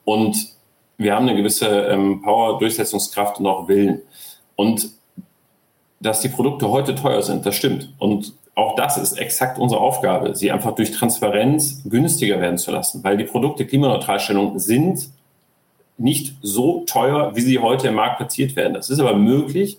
Und 0.06 0.36
wir 0.98 1.16
haben 1.16 1.28
eine 1.28 1.38
gewisse 1.38 1.68
ähm, 1.68 2.22
Power, 2.22 2.60
Durchsetzungskraft 2.60 3.40
und 3.40 3.48
auch 3.48 3.68
Willen. 3.68 4.02
Und 4.56 4.92
dass 6.00 6.22
die 6.22 6.30
Produkte 6.30 6.70
heute 6.70 6.94
teuer 6.94 7.24
sind, 7.24 7.46
das 7.48 7.56
stimmt. 7.56 7.94
Und 7.98 8.34
auch 8.58 8.76
das 8.76 8.98
ist 8.98 9.20
exakt 9.20 9.60
unsere 9.60 9.82
Aufgabe, 9.82 10.36
sie 10.36 10.52
einfach 10.52 10.74
durch 10.76 10.92
Transparenz 10.92 11.82
günstiger 11.86 12.42
werden 12.42 12.58
zu 12.58 12.72
lassen, 12.72 13.04
weil 13.04 13.18
die 13.18 13.24
Produkte 13.24 13.66
Klimaneutralstellung 13.66 14.58
sind 14.60 15.10
nicht 15.98 16.36
so 16.42 16.84
teuer, 16.86 17.36
wie 17.36 17.42
sie 17.42 17.60
heute 17.60 17.88
im 17.88 17.96
Markt 17.96 18.18
platziert 18.18 18.56
werden. 18.56 18.74
Das 18.74 18.90
ist 18.90 19.00
aber 19.00 19.16
möglich, 19.16 19.78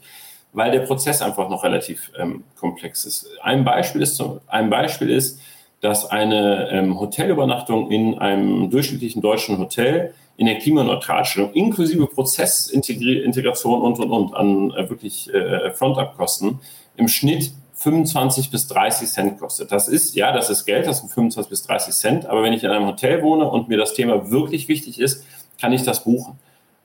weil 0.53 0.71
der 0.71 0.81
Prozess 0.81 1.23
einfach 1.23 1.49
noch 1.49 1.65
relativ 1.65 2.11
ähm, 2.19 2.45
komplex 2.59 3.05
ist. 3.05 3.29
Ein 3.43 3.65
Beispiel 3.65 4.03
ist, 4.03 4.23
ein 4.49 4.71
Beispiel 4.71 5.11
ist 5.11 5.41
dass 5.81 6.11
eine 6.11 6.71
ähm, 6.71 6.99
Hotelübernachtung 6.99 7.91
in 7.91 8.19
einem 8.19 8.71
durchschnittlichen 8.71 9.23
deutschen 9.23 9.59
Hotel 9.59 10.13
in 10.37 10.47
der 10.47 10.59
Klimaneutralstellung 10.59 11.53
inklusive 11.53 12.07
Prozessintegration 12.07 13.83
und, 13.83 13.99
und, 13.99 14.11
und 14.11 14.35
an 14.35 14.71
äh, 14.73 14.89
wirklich 14.89 15.33
äh, 15.33 15.71
Front-Up-Kosten 15.71 16.61
im 16.97 17.09
Schnitt 17.09 17.53
25 17.79 18.51
bis 18.51 18.67
30 18.67 19.09
Cent 19.09 19.39
kostet. 19.39 19.71
Das 19.71 19.87
ist, 19.87 20.17
ja, 20.17 20.33
das 20.33 20.51
ist 20.51 20.65
Geld, 20.65 20.87
das 20.87 20.99
sind 20.99 21.11
25 21.11 21.49
bis 21.49 21.63
30 21.63 21.95
Cent. 21.95 22.27
Aber 22.27 22.43
wenn 22.43 22.53
ich 22.53 22.65
in 22.65 22.71
einem 22.71 22.87
Hotel 22.87 23.23
wohne 23.23 23.49
und 23.49 23.69
mir 23.69 23.79
das 23.79 23.95
Thema 23.95 24.31
wirklich 24.31 24.67
wichtig 24.67 25.01
ist, 25.01 25.25
kann 25.61 25.73
ich 25.73 25.85
das 25.85 26.03
buchen. 26.03 26.39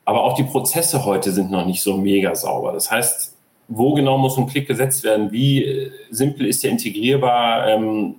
Aber 0.06 0.24
auch 0.24 0.36
die 0.36 0.44
Prozesse 0.44 1.04
heute 1.06 1.32
sind 1.32 1.50
noch 1.50 1.66
nicht 1.66 1.82
so 1.82 1.98
mega 1.98 2.36
sauber. 2.36 2.74
Das 2.74 2.92
heißt, 2.92 3.36
wo 3.70 3.94
genau 3.96 4.20
muss 4.20 4.38
ein 4.38 4.46
Klick 4.46 4.68
gesetzt 4.68 5.04
werden? 5.04 5.32
Wie 5.32 5.64
äh, 5.64 5.92
simpel 6.12 6.46
ist 6.46 6.64
der 6.64 6.72
integrierbar? 6.72 7.70
Ähm, 7.70 8.16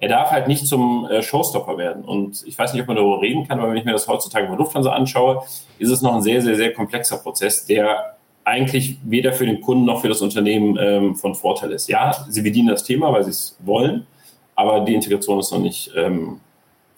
er 0.00 0.08
darf 0.08 0.30
halt 0.30 0.48
nicht 0.48 0.66
zum 0.66 1.06
äh, 1.10 1.22
Showstopper 1.22 1.76
werden. 1.76 2.04
Und 2.04 2.42
ich 2.46 2.56
weiß 2.58 2.72
nicht, 2.72 2.82
ob 2.82 2.88
man 2.88 2.96
darüber 2.96 3.20
reden 3.20 3.46
kann, 3.46 3.58
aber 3.58 3.70
wenn 3.70 3.76
ich 3.76 3.84
mir 3.84 3.92
das 3.92 4.08
heutzutage 4.08 4.46
bei 4.46 4.54
Lufthansa 4.54 4.92
anschaue, 4.92 5.42
ist 5.78 5.90
es 5.90 6.00
noch 6.00 6.14
ein 6.14 6.22
sehr, 6.22 6.40
sehr, 6.40 6.56
sehr 6.56 6.72
komplexer 6.72 7.18
Prozess, 7.18 7.66
der 7.66 8.17
eigentlich 8.48 8.98
weder 9.04 9.32
für 9.32 9.46
den 9.46 9.60
Kunden 9.60 9.84
noch 9.84 10.00
für 10.00 10.08
das 10.08 10.22
Unternehmen 10.22 10.78
ähm, 10.80 11.14
von 11.14 11.34
Vorteil 11.34 11.72
ist. 11.72 11.88
Ja, 11.88 12.26
sie 12.28 12.42
bedienen 12.42 12.68
das 12.68 12.82
Thema, 12.82 13.12
weil 13.12 13.22
sie 13.24 13.30
es 13.30 13.56
wollen, 13.60 14.06
aber 14.54 14.80
die 14.80 14.94
Integration 14.94 15.38
ist 15.38 15.52
noch 15.52 15.60
nicht, 15.60 15.92
ähm, 15.94 16.40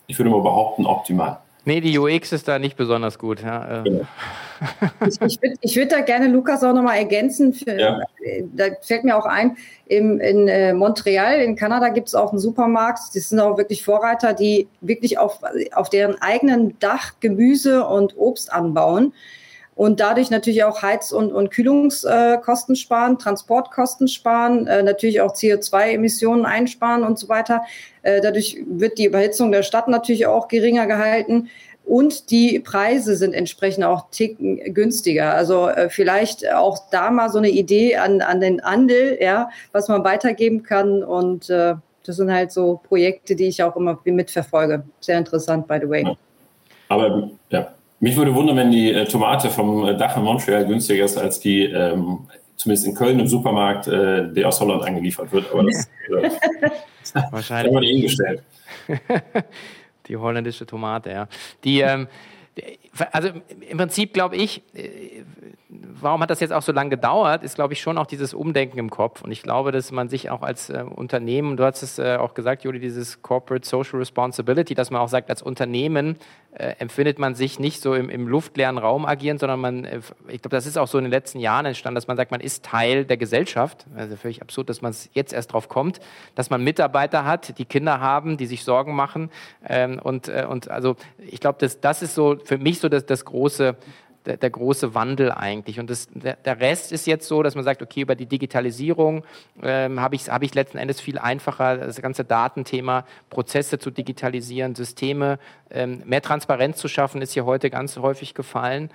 ich 0.06 0.18
würde 0.18 0.30
mal 0.30 0.42
behaupten, 0.42 0.86
optimal. 0.86 1.38
Nee, 1.64 1.80
die 1.80 1.98
UX 1.98 2.32
ist 2.32 2.48
da 2.48 2.58
nicht 2.58 2.76
besonders 2.76 3.18
gut. 3.18 3.42
Ja. 3.42 3.80
Äh. 3.80 3.82
Genau. 3.82 4.06
ich, 5.06 5.20
ich 5.20 5.40
würde 5.42 5.58
würd 5.62 5.92
da 5.92 6.00
gerne 6.00 6.28
Lukas 6.28 6.62
auch 6.64 6.72
nochmal 6.72 6.98
ergänzen. 6.98 7.52
Für, 7.52 7.78
ja. 7.78 8.00
Da 8.54 8.64
fällt 8.80 9.04
mir 9.04 9.16
auch 9.16 9.26
ein, 9.26 9.56
im, 9.86 10.20
in 10.20 10.48
äh, 10.48 10.72
Montreal, 10.72 11.40
in 11.40 11.56
Kanada, 11.56 11.88
gibt 11.88 12.08
es 12.08 12.14
auch 12.14 12.30
einen 12.30 12.38
Supermarkt. 12.38 13.00
Das 13.14 13.28
sind 13.28 13.40
auch 13.40 13.58
wirklich 13.58 13.84
Vorreiter, 13.84 14.32
die 14.32 14.68
wirklich 14.80 15.18
auf, 15.18 15.40
auf 15.72 15.90
deren 15.90 16.20
eigenen 16.22 16.78
Dach 16.78 17.14
Gemüse 17.20 17.86
und 17.86 18.16
Obst 18.16 18.52
anbauen 18.52 19.12
und 19.80 19.98
dadurch 19.98 20.28
natürlich 20.28 20.62
auch 20.64 20.82
Heiz- 20.82 21.10
und, 21.10 21.32
und 21.32 21.50
Kühlungskosten 21.50 22.76
sparen, 22.76 23.18
Transportkosten 23.18 24.08
sparen, 24.08 24.66
äh, 24.66 24.82
natürlich 24.82 25.22
auch 25.22 25.32
CO2-Emissionen 25.32 26.44
einsparen 26.44 27.02
und 27.02 27.18
so 27.18 27.30
weiter. 27.30 27.62
Äh, 28.02 28.20
dadurch 28.20 28.58
wird 28.66 28.98
die 28.98 29.06
Überhitzung 29.06 29.50
der 29.52 29.62
Stadt 29.62 29.88
natürlich 29.88 30.26
auch 30.26 30.48
geringer 30.48 30.86
gehalten. 30.86 31.48
Und 31.86 32.30
die 32.30 32.60
Preise 32.60 33.16
sind 33.16 33.32
entsprechend 33.32 33.84
auch 33.84 34.10
ticken 34.10 34.58
günstiger. 34.74 35.32
Also 35.32 35.70
äh, 35.70 35.88
vielleicht 35.88 36.52
auch 36.52 36.90
da 36.90 37.10
mal 37.10 37.30
so 37.30 37.38
eine 37.38 37.48
Idee 37.48 37.96
an, 37.96 38.20
an 38.20 38.42
den 38.42 38.62
Handel, 38.62 39.16
ja, 39.18 39.48
was 39.72 39.88
man 39.88 40.04
weitergeben 40.04 40.62
kann. 40.62 41.02
Und 41.02 41.48
äh, 41.48 41.76
das 42.04 42.16
sind 42.16 42.30
halt 42.30 42.52
so 42.52 42.82
Projekte, 42.86 43.34
die 43.34 43.46
ich 43.46 43.62
auch 43.62 43.76
immer 43.76 43.98
mitverfolge. 44.04 44.82
Sehr 45.00 45.16
interessant, 45.16 45.66
by 45.66 45.78
the 45.80 45.88
way. 45.88 46.06
Aber 46.90 47.30
ja, 47.48 47.72
mich 48.00 48.16
würde 48.16 48.34
wundern, 48.34 48.56
wenn 48.56 48.70
die 48.70 48.92
äh, 48.92 49.04
Tomate 49.04 49.50
vom 49.50 49.86
äh, 49.86 49.96
Dach 49.96 50.16
in 50.16 50.24
Montreal 50.24 50.66
günstiger 50.66 51.04
ist 51.04 51.16
als 51.16 51.38
die, 51.40 51.64
ähm, 51.64 52.20
zumindest 52.56 52.86
in 52.86 52.94
Köln 52.94 53.20
im 53.20 53.28
Supermarkt, 53.28 53.86
äh, 53.88 54.32
der 54.32 54.48
aus 54.48 54.60
Holland 54.60 54.82
angeliefert 54.82 55.30
wird. 55.32 55.52
Aber 55.52 55.64
das 55.64 55.88
äh, 57.14 57.22
wahrscheinlich 57.30 57.74
haben 57.74 57.82
wir 57.82 57.88
hingestellt. 57.88 58.42
Die 60.06 60.16
holländische 60.16 60.66
Tomate, 60.66 61.10
ja. 61.10 61.28
Die, 61.62 61.80
ähm, 61.80 62.08
also 63.12 63.30
im 63.68 63.78
Prinzip 63.78 64.12
glaube 64.12 64.36
ich, 64.36 64.62
äh, 64.74 65.22
warum 65.68 66.22
hat 66.22 66.30
das 66.30 66.40
jetzt 66.40 66.52
auch 66.52 66.62
so 66.62 66.72
lange 66.72 66.90
gedauert, 66.90 67.42
ist 67.42 67.54
glaube 67.54 67.72
ich 67.72 67.80
schon 67.80 67.98
auch 67.98 68.06
dieses 68.06 68.34
Umdenken 68.34 68.78
im 68.78 68.90
Kopf. 68.90 69.22
Und 69.22 69.30
ich 69.30 69.42
glaube, 69.42 69.72
dass 69.72 69.92
man 69.92 70.08
sich 70.08 70.30
auch 70.30 70.42
als 70.42 70.70
äh, 70.70 70.84
Unternehmen, 70.94 71.56
du 71.56 71.64
hast 71.64 71.82
es 71.82 71.98
äh, 71.98 72.16
auch 72.16 72.34
gesagt, 72.34 72.64
Juli, 72.64 72.80
dieses 72.80 73.22
Corporate 73.22 73.66
Social 73.66 73.98
Responsibility, 73.98 74.74
dass 74.74 74.90
man 74.90 75.00
auch 75.00 75.08
sagt, 75.08 75.30
als 75.30 75.42
Unternehmen 75.42 76.16
äh, 76.52 76.74
empfindet 76.78 77.18
man 77.20 77.36
sich 77.36 77.60
nicht 77.60 77.80
so 77.80 77.94
im, 77.94 78.10
im 78.10 78.26
luftleeren 78.26 78.76
Raum 78.76 79.06
agieren, 79.06 79.38
sondern 79.38 79.60
man, 79.60 79.84
äh, 79.84 80.00
ich 80.28 80.42
glaube, 80.42 80.56
das 80.56 80.66
ist 80.66 80.78
auch 80.78 80.88
so 80.88 80.98
in 80.98 81.04
den 81.04 81.10
letzten 81.10 81.38
Jahren 81.38 81.66
entstanden, 81.66 81.94
dass 81.94 82.08
man 82.08 82.16
sagt, 82.16 82.32
man 82.32 82.40
ist 82.40 82.64
Teil 82.64 83.04
der 83.04 83.16
Gesellschaft. 83.16 83.86
Also 83.96 84.16
völlig 84.16 84.42
absurd, 84.42 84.68
dass 84.68 84.82
man 84.82 84.94
jetzt 85.12 85.32
erst 85.32 85.52
drauf 85.52 85.68
kommt, 85.68 86.00
dass 86.34 86.50
man 86.50 86.64
Mitarbeiter 86.64 87.24
hat, 87.24 87.56
die 87.58 87.64
Kinder 87.64 88.00
haben, 88.00 88.36
die 88.36 88.46
sich 88.46 88.64
Sorgen 88.64 88.96
machen. 88.96 89.30
Ähm, 89.66 90.00
und, 90.02 90.28
äh, 90.28 90.46
und 90.48 90.68
also 90.70 90.96
ich 91.18 91.38
glaube, 91.38 91.58
das, 91.60 91.80
das 91.80 92.02
ist 92.02 92.16
so 92.16 92.36
für 92.44 92.58
mich 92.58 92.80
so 92.80 92.88
das, 92.90 93.06
das 93.06 93.24
große 93.24 93.76
der, 94.26 94.36
der, 94.36 94.50
große 94.50 94.94
Wandel 94.94 95.32
eigentlich. 95.32 95.80
Und 95.80 95.88
das, 95.88 96.08
der, 96.12 96.60
Rest 96.60 96.92
ist 96.92 97.06
jetzt 97.06 97.26
so, 97.26 97.42
dass 97.42 97.54
man 97.54 97.64
sagt, 97.64 97.80
okay, 97.82 98.02
über 98.02 98.14
die 98.14 98.26
Digitalisierung 98.26 99.24
ähm, 99.62 100.00
habe 100.00 100.14
ich, 100.14 100.28
hab 100.28 100.42
ich 100.42 100.54
letzten 100.54 100.78
Endes 100.78 101.00
viel 101.00 101.18
einfacher, 101.18 101.78
das 101.78 102.00
ganze 102.02 102.24
Datenthema, 102.24 103.06
Prozesse 103.30 103.78
zu 103.78 103.90
digitalisieren, 103.90 104.74
Systeme, 104.74 105.38
ähm, 105.70 106.02
mehr 106.04 106.20
Transparenz 106.20 106.76
zu 106.76 106.88
schaffen, 106.88 107.22
ist 107.22 107.32
hier 107.32 107.46
heute 107.46 107.70
ganz 107.70 107.96
häufig 107.96 108.34
gefallen. 108.34 108.90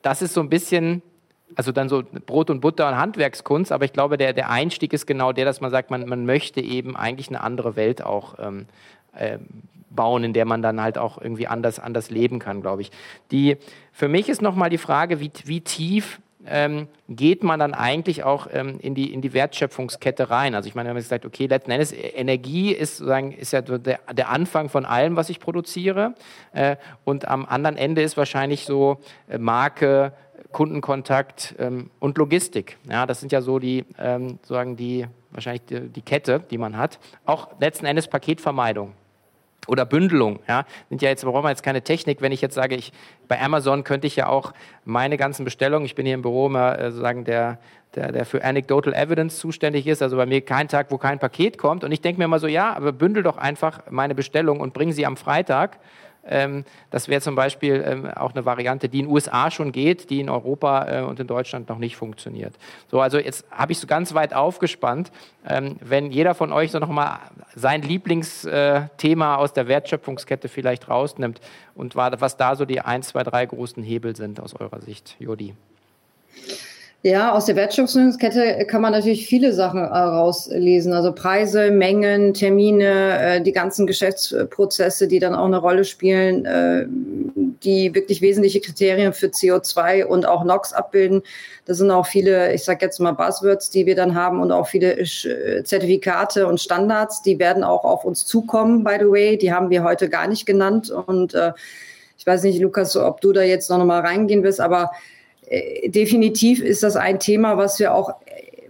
Das 0.00 0.22
ist 0.22 0.34
so 0.34 0.40
ein 0.40 0.48
bisschen 0.48 1.02
also 1.54 1.70
dann 1.70 1.90
so 1.90 2.02
Brot 2.02 2.48
und 2.48 2.60
Butter 2.60 2.88
und 2.88 2.96
Handwerkskunst, 2.96 3.72
aber 3.72 3.84
ich 3.84 3.92
glaube, 3.92 4.16
der, 4.16 4.32
der 4.32 4.48
Einstieg 4.48 4.94
ist 4.94 5.06
genau 5.06 5.32
der, 5.32 5.44
dass 5.44 5.60
man 5.60 5.70
sagt, 5.70 5.90
man, 5.90 6.08
man 6.08 6.24
möchte 6.24 6.62
eben 6.62 6.96
eigentlich 6.96 7.28
eine 7.28 7.42
andere 7.42 7.76
Welt 7.76 8.02
auch 8.02 8.36
ähm, 8.38 8.66
äh, 9.14 9.36
bauen, 9.94 10.24
in 10.24 10.32
der 10.32 10.44
man 10.44 10.62
dann 10.62 10.80
halt 10.80 10.98
auch 10.98 11.20
irgendwie 11.20 11.46
anders, 11.46 11.78
anders 11.78 12.10
leben 12.10 12.38
kann, 12.38 12.60
glaube 12.60 12.82
ich. 12.82 12.90
Die, 13.30 13.56
für 13.92 14.08
mich 14.08 14.28
ist 14.28 14.42
nochmal 14.42 14.70
die 14.70 14.78
Frage, 14.78 15.20
wie, 15.20 15.30
wie 15.44 15.60
tief 15.60 16.20
ähm, 16.46 16.88
geht 17.08 17.42
man 17.42 17.60
dann 17.60 17.74
eigentlich 17.74 18.24
auch 18.24 18.48
ähm, 18.52 18.78
in, 18.80 18.94
die, 18.94 19.12
in 19.12 19.20
die 19.20 19.32
Wertschöpfungskette 19.32 20.30
rein? 20.30 20.54
Also 20.54 20.68
ich 20.68 20.74
meine, 20.74 20.88
wenn 20.88 20.96
man 20.96 21.02
sagt, 21.02 21.24
okay, 21.24 21.46
letzten 21.46 21.70
Endes, 21.70 21.92
Energie 21.92 22.72
ist, 22.72 22.96
sozusagen, 22.96 23.32
ist 23.32 23.52
ja 23.52 23.60
der, 23.60 24.00
der 24.12 24.28
Anfang 24.28 24.68
von 24.68 24.84
allem, 24.84 25.16
was 25.16 25.30
ich 25.30 25.40
produziere. 25.40 26.14
Äh, 26.52 26.76
und 27.04 27.28
am 27.28 27.46
anderen 27.46 27.76
Ende 27.76 28.02
ist 28.02 28.16
wahrscheinlich 28.16 28.64
so 28.64 28.98
äh, 29.28 29.38
Marke, 29.38 30.12
Kundenkontakt 30.50 31.54
ähm, 31.58 31.90
und 31.98 32.18
Logistik. 32.18 32.76
Ja, 32.90 33.06
das 33.06 33.20
sind 33.20 33.32
ja 33.32 33.40
so 33.40 33.58
die, 33.58 33.84
ähm, 33.98 34.38
sozusagen 34.42 34.76
die, 34.76 35.06
wahrscheinlich 35.30 35.64
die, 35.64 35.88
die 35.88 36.02
Kette, 36.02 36.40
die 36.50 36.58
man 36.58 36.76
hat. 36.76 36.98
Auch 37.24 37.48
letzten 37.60 37.86
Endes 37.86 38.08
Paketvermeidung 38.08 38.94
oder 39.68 39.86
Bündelung. 39.86 40.40
Ja, 40.48 40.64
sind 40.88 41.02
ja 41.02 41.08
jetzt, 41.08 41.24
brauchen 41.24 41.44
wir 41.44 41.50
jetzt 41.50 41.62
keine 41.62 41.82
Technik. 41.82 42.20
Wenn 42.20 42.32
ich 42.32 42.40
jetzt 42.40 42.54
sage, 42.54 42.74
ich, 42.74 42.92
bei 43.28 43.40
Amazon 43.40 43.84
könnte 43.84 44.06
ich 44.06 44.16
ja 44.16 44.26
auch 44.26 44.52
meine 44.84 45.16
ganzen 45.16 45.44
Bestellungen, 45.44 45.86
ich 45.86 45.94
bin 45.94 46.04
hier 46.04 46.14
im 46.14 46.22
Büro 46.22 46.46
immer 46.46 46.78
äh, 46.78 46.90
sozusagen 46.90 47.24
der, 47.24 47.58
der, 47.94 48.10
der 48.10 48.26
für 48.26 48.42
Anecdotal 48.42 48.92
Evidence 48.92 49.38
zuständig 49.38 49.86
ist, 49.86 50.02
also 50.02 50.16
bei 50.16 50.26
mir 50.26 50.40
kein 50.40 50.68
Tag, 50.68 50.90
wo 50.90 50.98
kein 50.98 51.18
Paket 51.18 51.58
kommt. 51.58 51.84
Und 51.84 51.92
ich 51.92 52.00
denke 52.00 52.18
mir 52.18 52.24
immer 52.24 52.38
so, 52.38 52.48
ja, 52.48 52.74
aber 52.74 52.92
bündel 52.92 53.22
doch 53.22 53.36
einfach 53.36 53.80
meine 53.90 54.14
Bestellung 54.14 54.60
und 54.60 54.74
bring 54.74 54.92
sie 54.92 55.06
am 55.06 55.16
Freitag 55.16 55.78
das 56.90 57.08
wäre 57.08 57.20
zum 57.20 57.34
Beispiel 57.34 57.82
ähm, 57.84 58.06
auch 58.06 58.32
eine 58.32 58.44
Variante, 58.44 58.88
die 58.88 59.00
in 59.00 59.06
den 59.06 59.12
USA 59.12 59.50
schon 59.50 59.72
geht, 59.72 60.08
die 60.10 60.20
in 60.20 60.30
Europa 60.30 61.00
äh, 61.00 61.02
und 61.02 61.18
in 61.18 61.26
Deutschland 61.26 61.68
noch 61.68 61.78
nicht 61.78 61.96
funktioniert. 61.96 62.54
So, 62.90 63.00
also 63.00 63.18
jetzt 63.18 63.44
habe 63.50 63.72
ich 63.72 63.78
so 63.78 63.88
ganz 63.88 64.14
weit 64.14 64.32
aufgespannt. 64.32 65.10
Ähm, 65.48 65.76
wenn 65.80 66.12
jeder 66.12 66.34
von 66.34 66.52
euch 66.52 66.70
so 66.70 66.78
nochmal 66.78 67.18
sein 67.56 67.82
Lieblingsthema 67.82 69.36
aus 69.36 69.52
der 69.52 69.66
Wertschöpfungskette 69.66 70.48
vielleicht 70.48 70.88
rausnimmt 70.88 71.40
und 71.74 71.96
was 71.96 72.36
da 72.36 72.54
so 72.54 72.64
die 72.64 72.80
ein, 72.80 73.02
zwei, 73.02 73.24
drei 73.24 73.44
großen 73.44 73.82
Hebel 73.82 74.14
sind 74.14 74.38
aus 74.38 74.54
eurer 74.54 74.80
Sicht, 74.80 75.16
Jodi. 75.18 75.54
Ja, 77.04 77.32
aus 77.32 77.46
der 77.46 77.56
Wertschöpfungskette 77.56 78.64
kann 78.66 78.80
man 78.80 78.92
natürlich 78.92 79.26
viele 79.26 79.52
Sachen 79.52 79.80
äh, 79.80 79.86
rauslesen. 79.86 80.92
Also 80.92 81.12
Preise, 81.12 81.72
Mengen, 81.72 82.32
Termine, 82.32 83.18
äh, 83.18 83.40
die 83.40 83.50
ganzen 83.50 83.88
Geschäftsprozesse, 83.88 85.08
die 85.08 85.18
dann 85.18 85.34
auch 85.34 85.46
eine 85.46 85.58
Rolle 85.58 85.84
spielen, 85.84 86.44
äh, 86.46 86.86
die 87.64 87.92
wirklich 87.92 88.20
wesentliche 88.20 88.60
Kriterien 88.60 89.12
für 89.12 89.26
CO2 89.26 90.04
und 90.04 90.26
auch 90.26 90.44
NOx 90.44 90.72
abbilden. 90.72 91.22
Das 91.64 91.78
sind 91.78 91.90
auch 91.90 92.06
viele, 92.06 92.54
ich 92.54 92.62
sage 92.62 92.86
jetzt 92.86 93.00
mal 93.00 93.10
Buzzwords, 93.10 93.70
die 93.70 93.84
wir 93.84 93.96
dann 93.96 94.14
haben 94.14 94.40
und 94.40 94.52
auch 94.52 94.68
viele 94.68 95.02
Zertifikate 95.02 96.46
und 96.46 96.60
Standards, 96.60 97.20
die 97.22 97.40
werden 97.40 97.64
auch 97.64 97.82
auf 97.82 98.04
uns 98.04 98.26
zukommen, 98.26 98.84
by 98.84 98.98
the 99.00 99.06
way. 99.06 99.36
Die 99.36 99.52
haben 99.52 99.70
wir 99.70 99.82
heute 99.82 100.08
gar 100.08 100.28
nicht 100.28 100.46
genannt. 100.46 100.90
Und 100.90 101.36
ich 102.16 102.26
weiß 102.26 102.44
nicht, 102.44 102.60
Lukas, 102.60 102.96
ob 102.96 103.20
du 103.20 103.32
da 103.32 103.42
jetzt 103.42 103.70
noch 103.70 103.84
mal 103.84 104.00
reingehen 104.00 104.42
willst, 104.42 104.60
aber 104.60 104.92
definitiv 105.86 106.62
ist 106.62 106.82
das 106.82 106.96
ein 106.96 107.18
Thema, 107.18 107.56
was 107.56 107.78
wir 107.78 107.94
auch 107.94 108.14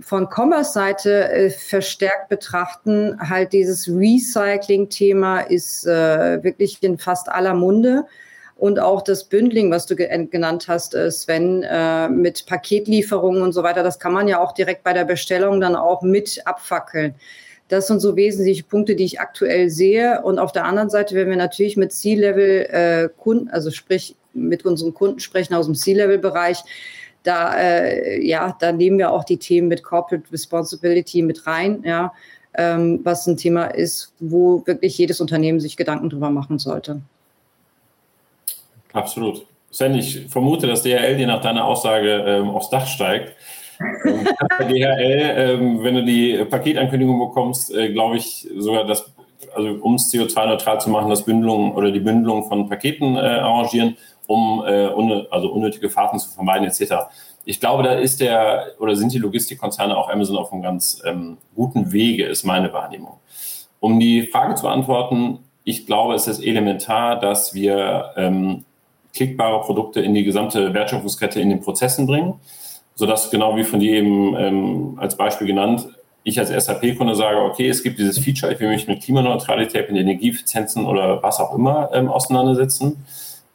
von 0.01 0.29
Commerce-Seite 0.29 1.31
äh, 1.31 1.51
verstärkt 1.51 2.29
betrachten. 2.29 3.17
Halt 3.21 3.53
dieses 3.53 3.89
Recycling-Thema 3.89 5.41
ist 5.41 5.87
äh, 5.87 6.43
wirklich 6.43 6.83
in 6.83 6.99
fast 6.99 7.29
aller 7.29 7.55
Munde. 7.55 8.05
Und 8.57 8.79
auch 8.79 9.03
das 9.03 9.25
Bündling, 9.25 9.71
was 9.71 9.87
du 9.87 9.97
genannt 9.97 10.67
hast, 10.69 10.95
äh, 10.95 11.11
Sven, 11.11 11.63
äh, 11.63 12.09
mit 12.09 12.47
Paketlieferungen 12.47 13.43
und 13.43 13.53
so 13.53 13.63
weiter, 13.63 13.83
das 13.83 13.99
kann 13.99 14.13
man 14.13 14.29
ja 14.29 14.41
auch 14.41 14.53
direkt 14.53 14.85
bei 14.85 14.93
der 14.93 15.05
Bestellung 15.05 15.61
dann 15.61 15.77
auch 15.77 16.03
mit 16.03 16.43
abfackeln. 16.45 17.15
Das 17.69 17.87
sind 17.87 18.01
so 18.01 18.17
wesentliche 18.17 18.65
Punkte, 18.65 18.95
die 18.95 19.05
ich 19.05 19.21
aktuell 19.21 19.71
sehe. 19.71 20.21
Und 20.23 20.39
auf 20.39 20.53
der 20.53 20.65
anderen 20.65 20.91
Seite, 20.91 21.15
wenn 21.15 21.31
wir 21.31 21.37
natürlich 21.37 21.77
mit 21.77 21.93
C-Level-Kunden, 21.93 23.49
äh, 23.49 23.53
also 23.53 23.71
sprich 23.71 24.17
mit 24.35 24.65
unseren 24.65 24.95
Kunden 24.95 25.21
sprechen 25.21 25.55
aus 25.55 25.67
dem 25.67 25.75
C-Level-Bereich, 25.75 26.59
da, 27.23 27.55
äh, 27.57 28.25
ja, 28.25 28.57
da 28.59 28.73
nehmen 28.73 28.99
wir 28.99 29.13
auch 29.13 29.25
die 29.25 29.37
Themen 29.37 29.69
mit 29.69 29.83
Corporate 29.83 30.31
Responsibility 30.33 31.23
mit 31.23 31.47
rein, 31.47 31.83
ja, 31.85 32.13
ähm, 32.55 33.01
was 33.05 33.27
ein 33.27 33.37
Thema 33.37 33.67
ist, 33.67 34.13
wo 34.19 34.67
wirklich 34.67 34.99
jedes 34.99 35.21
Unternehmen 35.21 35.61
sich 35.61 35.77
Gedanken 35.77 36.11
drüber 36.11 36.31
machen 36.31 36.59
sollte. 36.59 37.01
Absolut. 38.93 39.47
Sven, 39.71 39.95
ich 39.95 40.27
vermute, 40.29 40.67
dass 40.67 40.83
DHL 40.83 41.17
dir 41.17 41.27
nach 41.27 41.41
deiner 41.41 41.65
Aussage 41.65 42.25
ähm, 42.27 42.51
aufs 42.51 42.69
Dach 42.69 42.87
steigt. 42.87 43.35
Ähm, 44.05 44.27
DHL, 44.69 45.35
ähm, 45.37 45.83
wenn 45.83 45.95
du 45.95 46.05
die 46.05 46.45
Paketankündigung 46.45 47.19
bekommst, 47.19 47.75
äh, 47.75 47.91
glaube 47.91 48.17
ich 48.17 48.47
sogar, 48.59 48.85
dass, 48.85 49.11
also 49.55 49.71
um 49.81 49.95
es 49.95 50.13
CO2-neutral 50.13 50.81
zu 50.81 50.91
machen, 50.91 51.09
das 51.09 51.25
Bündelung 51.25 51.75
oder 51.75 51.91
die 51.91 52.01
Bündelung 52.01 52.49
von 52.49 52.69
Paketen 52.69 53.17
äh, 53.17 53.21
arrangieren 53.21 53.97
um 54.27 54.63
äh, 54.67 54.89
un 54.89 55.27
also 55.31 55.51
unnötige 55.51 55.91
Fahrten 55.91 56.19
zu 56.19 56.31
vermeiden 56.31 56.67
etc. 56.67 57.07
Ich 57.45 57.61
glaube, 57.61 57.83
da 57.83 57.95
ist 57.95 58.21
der 58.21 58.67
oder 58.79 58.97
sind 58.97 59.13
die 59.13 59.19
Logistikkonzerne 59.19 59.97
auch 59.97 60.09
Amazon 60.09 60.37
auf 60.37 60.53
einem 60.53 60.63
ganz 60.63 61.03
ähm, 61.05 61.39
guten 61.55 61.93
Wege, 61.93 62.27
ist 62.27 62.45
meine 62.45 62.73
Wahrnehmung. 62.73 63.19
Um 63.81 63.99
die 63.99 64.23
Frage 64.23 64.55
zu 64.55 64.63
beantworten, 64.63 65.41
ich 65.65 65.87
glaube, 65.87 66.15
es 66.15 66.27
ist 66.29 66.43
elementar, 66.43 67.19
dass 67.19 67.55
wir 67.55 68.13
ähm, 68.17 68.65
klickbare 69.15 69.61
Produkte 69.63 70.01
in 70.01 70.15
die 70.15 70.25
gesamte 70.25 70.73
Wertschöpfungskette 70.75 71.41
in 71.41 71.51
den 71.51 71.61
Prozessen 71.61 72.07
bringen, 72.07 72.35
sodass 72.95 73.31
genau 73.31 73.57
wie 73.57 73.65
von 73.65 73.81
dir 73.81 73.93
eben 73.93 74.37
ähm, 74.37 74.99
als 74.99 75.17
Beispiel 75.17 75.47
genannt, 75.47 75.89
ich 76.25 76.39
als 76.39 76.51
SAP-Kunde 76.51 77.17
sage, 77.17 77.39
okay, 77.39 77.69
es 77.69 77.83
gibt 77.83 77.99
dieses 77.99 78.19
Feature, 78.19 78.53
ich 78.53 78.61
will 78.61 78.69
mich 78.69 78.87
mit 78.87 79.03
Klimaneutralität, 79.03 79.91
mit 79.91 80.01
Energieeffizienzen 80.01 80.87
oder 80.87 81.23
was 81.23 81.41
auch 81.41 81.55
immer 81.55 81.91
ähm, 81.93 82.09
auseinandersetzen. 82.09 83.05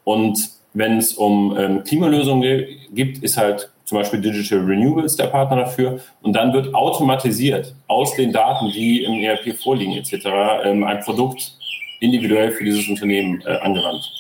Und 0.03 0.49
wenn 0.77 0.97
es 0.97 1.13
um 1.13 1.57
ähm, 1.57 1.83
Klimalösungen 1.83 2.65
gibt, 2.93 3.23
ist 3.23 3.37
halt 3.37 3.71
zum 3.85 3.97
Beispiel 3.97 4.21
Digital 4.21 4.59
Renewables 4.59 5.15
der 5.15 5.27
Partner 5.27 5.57
dafür. 5.57 5.99
Und 6.21 6.33
dann 6.33 6.53
wird 6.53 6.75
automatisiert 6.75 7.73
aus 7.87 8.15
den 8.15 8.31
Daten, 8.31 8.69
die 8.71 9.03
im 9.03 9.13
ERP 9.13 9.57
vorliegen 9.57 9.93
etc., 9.93 10.27
ähm, 10.65 10.83
ein 10.83 10.99
Produkt 11.01 11.53
individuell 11.99 12.51
für 12.51 12.63
dieses 12.63 12.87
Unternehmen 12.89 13.41
äh, 13.45 13.57
angewandt. 13.57 14.11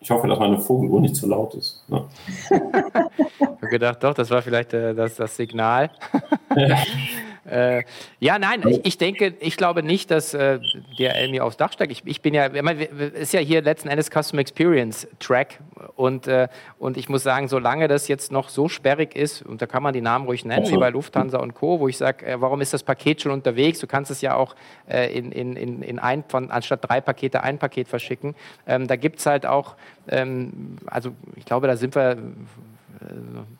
Ich 0.00 0.10
hoffe, 0.10 0.26
dass 0.26 0.38
meine 0.38 0.58
Vogeluhr 0.58 1.00
nicht 1.00 1.16
zu 1.16 1.28
laut 1.28 1.54
ist. 1.54 1.82
Ne? 1.88 2.04
ich 2.50 3.40
habe 3.40 3.68
gedacht, 3.70 4.02
doch, 4.02 4.14
das 4.14 4.30
war 4.30 4.42
vielleicht 4.42 4.74
äh, 4.74 4.94
das, 4.94 5.14
das 5.16 5.36
Signal. 5.36 5.90
Ja. 7.44 7.78
Äh, 7.78 7.84
ja, 8.20 8.38
nein, 8.38 8.62
ich, 8.66 8.80
ich, 8.84 8.98
denke, 8.98 9.34
ich 9.40 9.56
glaube 9.56 9.82
nicht, 9.82 10.10
dass 10.10 10.34
äh, 10.34 10.58
der 10.98 11.28
mir 11.28 11.44
aufs 11.44 11.56
Dach 11.56 11.72
steigt. 11.72 11.92
Ich, 11.92 12.02
ich 12.04 12.22
bin 12.22 12.34
ja, 12.34 12.46
ist 12.46 13.32
ja 13.32 13.40
hier 13.40 13.62
letzten 13.62 13.88
Endes 13.88 14.10
Custom 14.10 14.38
Experience 14.38 15.06
Track 15.18 15.58
und, 15.96 16.26
äh, 16.26 16.48
und 16.78 16.96
ich 16.96 17.08
muss 17.08 17.22
sagen, 17.22 17.48
solange 17.48 17.88
das 17.88 18.08
jetzt 18.08 18.32
noch 18.32 18.48
so 18.48 18.68
sperrig 18.68 19.14
ist, 19.14 19.42
und 19.42 19.62
da 19.62 19.66
kann 19.66 19.82
man 19.82 19.92
die 19.92 20.00
Namen 20.00 20.26
ruhig 20.26 20.44
nennen, 20.44 20.68
wie 20.70 20.76
bei 20.76 20.90
Lufthansa 20.90 21.38
und 21.38 21.54
Co., 21.54 21.80
wo 21.80 21.88
ich 21.88 21.96
sage, 21.96 22.26
äh, 22.26 22.40
warum 22.40 22.60
ist 22.60 22.72
das 22.72 22.82
Paket 22.82 23.22
schon 23.22 23.32
unterwegs? 23.32 23.78
Du 23.78 23.86
kannst 23.86 24.10
es 24.10 24.20
ja 24.20 24.34
auch 24.34 24.54
äh, 24.88 25.16
in, 25.16 25.32
in, 25.32 25.56
in, 25.56 25.82
in 25.82 25.98
ein, 25.98 26.24
von, 26.28 26.50
anstatt 26.50 26.88
drei 26.88 27.00
Pakete 27.00 27.42
ein 27.42 27.58
Paket 27.58 27.88
verschicken. 27.88 28.34
Ähm, 28.66 28.86
da 28.86 28.96
gibt 28.96 29.18
es 29.18 29.26
halt 29.26 29.46
auch, 29.46 29.76
ähm, 30.08 30.78
also 30.86 31.12
ich 31.36 31.44
glaube, 31.44 31.66
da 31.66 31.76
sind 31.76 31.94
wir 31.94 32.16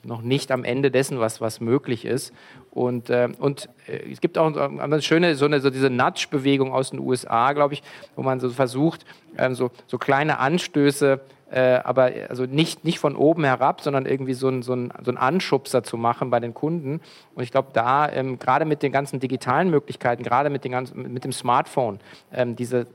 noch 0.02 0.22
nicht 0.22 0.50
am 0.50 0.64
Ende 0.64 0.90
dessen, 0.90 1.20
was, 1.20 1.40
was 1.40 1.60
möglich 1.60 2.04
ist. 2.04 2.32
Und, 2.70 3.10
äh, 3.10 3.28
und 3.38 3.68
äh, 3.86 4.10
es 4.10 4.20
gibt 4.20 4.38
auch 4.38 4.54
eine 4.56 5.02
schöne, 5.02 5.34
so, 5.34 5.44
eine, 5.44 5.60
so 5.60 5.70
diese 5.70 5.90
Nudge-Bewegung 5.90 6.72
aus 6.72 6.90
den 6.90 7.00
USA, 7.00 7.52
glaube 7.52 7.74
ich, 7.74 7.82
wo 8.16 8.22
man 8.22 8.40
so 8.40 8.50
versucht, 8.50 9.04
ähm, 9.38 9.54
so, 9.54 9.70
so 9.86 9.98
kleine 9.98 10.38
Anstöße 10.38 11.20
äh, 11.50 11.80
aber 11.84 12.10
also 12.28 12.46
nicht, 12.46 12.84
nicht 12.84 12.98
von 12.98 13.14
oben 13.14 13.44
herab, 13.44 13.80
sondern 13.80 14.06
irgendwie 14.06 14.34
so 14.34 14.48
ein, 14.48 14.62
so, 14.62 14.74
so 14.74 15.10
ein 15.12 15.16
Anschubser 15.16 15.84
zu 15.84 15.96
machen 15.96 16.30
bei 16.30 16.40
den 16.40 16.52
Kunden. 16.52 17.00
Und 17.34 17.42
ich 17.44 17.52
glaube, 17.52 17.68
da 17.72 18.10
ähm, 18.10 18.40
gerade 18.40 18.64
mit 18.64 18.82
den 18.82 18.90
ganzen 18.90 19.20
digitalen 19.20 19.70
Möglichkeiten, 19.70 20.24
gerade 20.24 20.50
mit, 20.50 20.64
mit 20.96 21.22
dem 21.22 21.32
Smartphone, 21.32 22.00
ähm, 22.32 22.56
diese 22.56 22.88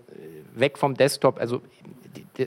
weg 0.56 0.78
vom 0.78 0.96
Desktop, 0.96 1.40
also 1.40 1.62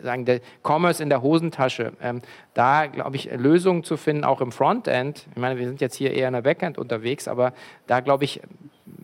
sagen, 0.01 0.25
der 0.25 0.41
Commerce 0.63 1.03
in 1.03 1.09
der 1.09 1.23
Hosentasche, 1.23 1.93
ähm, 2.01 2.23
da 2.55 2.87
glaube 2.87 3.17
ich, 3.17 3.31
Lösungen 3.33 3.85
zu 3.85 3.97
finden, 3.97 4.25
auch 4.25 4.41
im 4.41 4.53
Frontend. 4.53 5.27
Ich 5.35 5.41
meine, 5.41 5.59
wir 5.59 5.67
sind 5.67 5.81
jetzt 5.81 5.97
hier 5.97 6.13
eher 6.13 6.29
in 6.29 6.35
der 6.35 6.43
Backend 6.43 6.79
unterwegs, 6.79 7.29
aber 7.29 7.53
da 7.87 8.01
glaube 8.01 8.25
ich, 8.25 8.41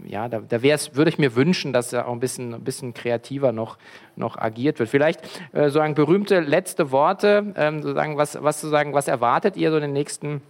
ja, 0.06 0.28
da, 0.28 0.40
da 0.40 0.62
würde 0.62 1.08
ich 1.08 1.18
mir 1.18 1.34
wünschen, 1.34 1.72
dass 1.72 1.92
er 1.92 2.08
auch 2.08 2.12
ein 2.12 2.20
bisschen, 2.20 2.54
ein 2.54 2.64
bisschen 2.64 2.94
kreativer 2.94 3.52
noch, 3.52 3.78
noch 4.16 4.38
agiert 4.38 4.78
wird. 4.78 4.88
Vielleicht 4.88 5.22
äh, 5.52 5.64
sozusagen 5.64 5.94
berühmte 5.94 6.40
letzte 6.40 6.90
Worte, 6.90 7.52
ähm, 7.56 7.82
sozusagen, 7.82 8.16
was, 8.16 8.42
was, 8.42 8.60
sozusagen, 8.60 8.94
was 8.94 9.08
erwartet 9.08 9.56
ihr 9.56 9.70
so 9.70 9.76
in 9.76 9.82
den 9.82 9.92
nächsten, 9.92 10.40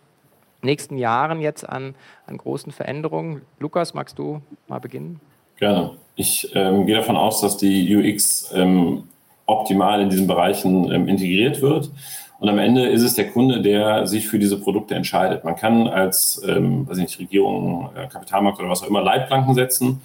nächsten 0.63 0.97
Jahren 0.97 1.41
jetzt 1.41 1.69
an, 1.69 1.95
an 2.27 2.39
großen 2.39 2.73
Veränderungen? 2.73 3.43
Lukas, 3.59 3.95
magst 3.95 4.19
du 4.19 4.41
mal 4.69 4.81
beginnen? 4.81 5.21
Gerne. 5.57 5.97
Ich 6.15 6.51
ähm, 6.55 6.87
gehe 6.87 6.97
davon 6.97 7.17
aus, 7.17 7.41
dass 7.41 7.57
die 7.57 7.95
UX 7.95 8.53
ähm, 8.55 9.05
optimal 9.49 10.01
in 10.01 10.11
diesen 10.11 10.29
Bereichen 10.29 10.93
ähm, 10.93 11.09
integriert 11.09 11.61
wird. 11.61 11.91
Und 12.39 12.49
am 12.49 12.59
Ende 12.59 12.87
ist 12.87 13.03
es 13.03 13.15
der 13.15 13.31
Kunde, 13.31 13.61
der 13.61 14.07
sich 14.07 14.29
für 14.29 14.39
diese 14.39 14.61
Produkte 14.61 14.95
entscheidet. 14.95 15.43
Man 15.43 15.57
kann 15.57 15.89
als, 15.89 16.41
ähm, 16.47 16.89
weiß 16.89 16.99
nicht, 16.99 17.19
Regierung, 17.19 17.91
äh, 17.97 18.07
Kapitalmarkt 18.07 18.61
oder 18.61 18.69
was 18.69 18.83
auch 18.83 18.89
immer 18.89 19.03
Leitplanken 19.03 19.55
setzen. 19.55 20.01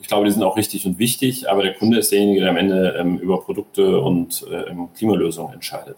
Ich 0.00 0.08
glaube, 0.08 0.26
die 0.26 0.32
sind 0.32 0.42
auch 0.42 0.56
richtig 0.56 0.84
und 0.84 0.98
wichtig, 0.98 1.50
aber 1.50 1.62
der 1.62 1.74
Kunde 1.74 1.98
ist 1.98 2.12
derjenige, 2.12 2.40
der 2.40 2.50
am 2.50 2.56
Ende 2.56 2.94
ähm, 2.98 3.18
über 3.18 3.40
Produkte 3.40 4.00
und 4.00 4.44
äh, 4.52 4.74
Klimalösungen 4.96 5.54
entscheidet. 5.54 5.96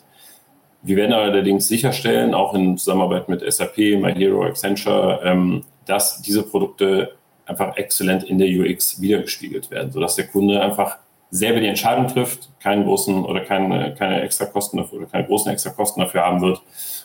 Wir 0.83 0.97
werden 0.97 1.13
allerdings 1.13 1.69
sicherstellen, 1.69 2.35
auch 2.35 2.55
in 2.55 2.79
Zusammenarbeit 2.79 3.29
mit 3.29 3.43
SAP, 3.53 3.77
MyHero, 3.77 4.45
Accenture, 4.45 5.21
ähm, 5.25 5.65
dass 5.87 6.23
diese 6.23 6.43
Produkte 6.43 7.13
einfach 7.47 7.77
exzellent 7.77 8.23
in 8.23 8.39
der 8.39 8.49
UX 8.49 9.01
wiedergespiegelt 9.01 9.71
werden, 9.71 9.91
sodass 9.91 10.15
der 10.15 10.29
Kunde 10.29 10.63
einfach 10.63 10.99
selber 11.31 11.61
die 11.61 11.69
Entscheidung 11.69 12.09
trifft, 12.09 12.49
keinen 12.61 12.85
großen 12.85 13.25
oder 13.25 13.41
keine, 13.41 13.95
keine 13.95 14.21
extra 14.23 14.47
Kosten 14.47 14.79
dafür 14.79 14.99
oder 14.99 15.07
keine 15.07 15.27
großen 15.27 15.51
extra 15.53 15.71
Kosten 15.71 16.01
dafür 16.01 16.23
haben 16.23 16.41
wird 16.41 16.61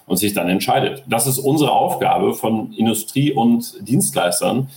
und 0.07 0.17
sich 0.17 0.33
dann 0.33 0.49
entscheidet. 0.49 1.03
Das 1.07 1.27
ist 1.27 1.37
unsere 1.37 1.71
Aufgabe 1.71 2.33
von 2.33 2.73
Industrie 2.73 3.31
und 3.31 3.87
Dienstleistern, 3.87 4.69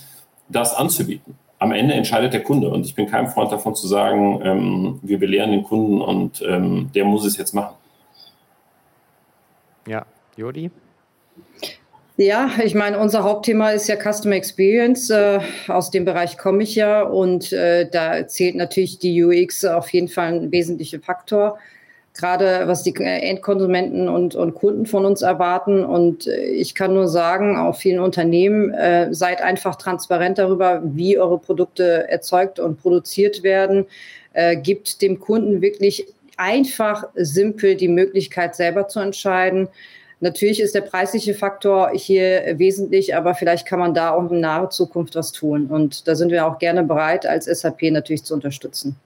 das 0.49 0.75
anzubieten. 0.75 1.37
Am 1.59 1.73
Ende 1.73 1.95
entscheidet 1.95 2.33
der 2.33 2.43
Kunde 2.43 2.71
und 2.71 2.87
ich 2.87 2.95
bin 2.95 3.07
kein 3.07 3.29
Freund 3.29 3.51
davon 3.51 3.75
zu 3.75 3.89
sagen, 3.89 4.41
ähm, 4.45 5.01
wir 5.03 5.19
belehren 5.19 5.51
den 5.51 5.65
Kunden 5.65 6.01
und 6.01 6.43
ähm, 6.47 6.91
der 6.95 7.05
muss 7.05 7.25
es 7.25 7.37
jetzt 7.37 7.53
machen. 7.53 7.75
Ja, 9.87 10.07
Jodi? 10.37 10.71
Ja, 12.21 12.51
ich 12.65 12.75
meine, 12.75 12.99
unser 12.99 13.23
Hauptthema 13.23 13.71
ist 13.71 13.87
ja 13.87 13.95
Customer 13.95 14.35
Experience. 14.35 15.09
Äh, 15.09 15.39
aus 15.69 15.93
dem 15.93 16.05
Bereich 16.05 16.37
komme 16.37 16.65
ich 16.65 16.75
ja 16.75 17.03
und 17.03 17.53
äh, 17.53 17.89
da 17.89 18.27
zählt 18.27 18.57
natürlich 18.57 18.99
die 18.99 19.23
UX 19.23 19.65
auf 19.65 19.89
jeden 19.93 20.09
Fall 20.09 20.33
ein 20.35 20.51
wesentlicher 20.51 20.99
Faktor. 20.99 21.61
Gerade 22.15 22.67
was 22.67 22.83
die 22.83 22.93
Endkonsumenten 22.97 24.09
und, 24.09 24.35
und 24.35 24.55
Kunden 24.55 24.87
von 24.87 25.07
uns 25.07 25.23
erwarten. 25.23 25.85
Und 25.85 26.27
äh, 26.27 26.47
ich 26.47 26.75
kann 26.75 26.93
nur 26.93 27.07
sagen, 27.07 27.57
auf 27.57 27.79
vielen 27.79 28.01
Unternehmen, 28.01 28.75
äh, 28.75 29.15
seid 29.15 29.41
einfach 29.41 29.77
transparent 29.77 30.39
darüber, 30.39 30.83
wie 30.83 31.21
eure 31.21 31.39
Produkte 31.39 32.09
erzeugt 32.11 32.59
und 32.59 32.83
produziert 32.83 33.45
werden. 33.45 33.87
Äh, 34.33 34.57
gibt 34.57 35.03
dem 35.03 35.21
Kunden 35.21 35.63
wirklich 35.63 36.09
einfach, 36.37 37.05
simpel 37.15 37.77
die 37.77 37.87
Möglichkeit, 37.87 38.57
selber 38.57 38.89
zu 38.89 38.99
entscheiden. 38.99 39.69
Natürlich 40.21 40.61
ist 40.61 40.75
der 40.75 40.81
preisliche 40.81 41.35
Faktor 41.35 41.91
hier 41.95 42.59
wesentlich, 42.59 43.15
aber 43.15 43.35
vielleicht 43.35 43.67
kann 43.67 43.79
man 43.79 43.95
da 43.95 44.11
auch 44.11 44.31
in 44.31 44.41
naher 44.41 44.71
Zukunft 44.71 45.15
was 45.15 45.31
tun. 45.31 45.67
Und 45.67 46.09
da 46.09 46.17
sind 46.17 46.33
wir 46.33 46.47
auch 46.47 46.59
gerne 46.59 46.83
bereit, 46.83 47.25
als 47.25 47.45
SAP 47.45 47.83
natürlich 47.93 48.25
zu 48.25 48.35
unterstützen. 48.35 48.97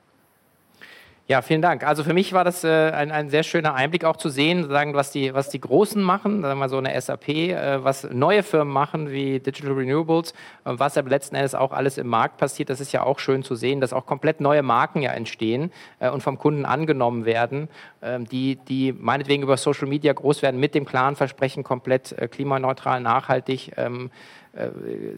Ja, 1.32 1.40
vielen 1.40 1.62
Dank. 1.62 1.82
Also 1.82 2.04
für 2.04 2.12
mich 2.12 2.34
war 2.34 2.44
das 2.44 2.62
äh, 2.62 2.90
ein, 2.90 3.10
ein 3.10 3.30
sehr 3.30 3.42
schöner 3.42 3.72
Einblick 3.72 4.04
auch 4.04 4.18
zu 4.18 4.28
sehen, 4.28 4.68
sagen, 4.68 4.92
was 4.92 5.12
die, 5.12 5.32
was 5.32 5.48
die 5.48 5.62
Großen 5.62 6.02
machen, 6.02 6.42
sagen 6.42 6.58
wir 6.58 6.60
mal 6.60 6.68
so 6.68 6.76
eine 6.76 7.00
SAP, 7.00 7.28
äh, 7.30 7.82
was 7.82 8.04
neue 8.04 8.42
Firmen 8.42 8.70
machen 8.70 9.10
wie 9.10 9.40
Digital 9.40 9.72
Renewables, 9.72 10.32
äh, 10.66 10.74
was 10.74 10.98
aber 10.98 11.08
letzten 11.08 11.34
Endes 11.34 11.54
auch 11.54 11.72
alles 11.72 11.96
im 11.96 12.08
Markt 12.08 12.36
passiert. 12.36 12.68
Das 12.68 12.82
ist 12.82 12.92
ja 12.92 13.02
auch 13.02 13.18
schön 13.18 13.42
zu 13.42 13.54
sehen, 13.54 13.80
dass 13.80 13.94
auch 13.94 14.04
komplett 14.04 14.42
neue 14.42 14.62
Marken 14.62 15.00
ja 15.00 15.12
entstehen 15.12 15.72
äh, 16.00 16.10
und 16.10 16.22
vom 16.22 16.36
Kunden 16.36 16.66
angenommen 16.66 17.24
werden, 17.24 17.70
ähm, 18.02 18.28
die, 18.28 18.56
die 18.56 18.92
meinetwegen 18.92 19.42
über 19.42 19.56
Social 19.56 19.88
Media 19.88 20.12
groß 20.12 20.42
werden 20.42 20.60
mit 20.60 20.74
dem 20.74 20.84
klaren 20.84 21.16
Versprechen, 21.16 21.64
komplett 21.64 22.12
äh, 22.12 22.28
klimaneutral, 22.28 23.00
nachhaltig. 23.00 23.72
Ähm, 23.78 24.10
äh, 24.10 24.41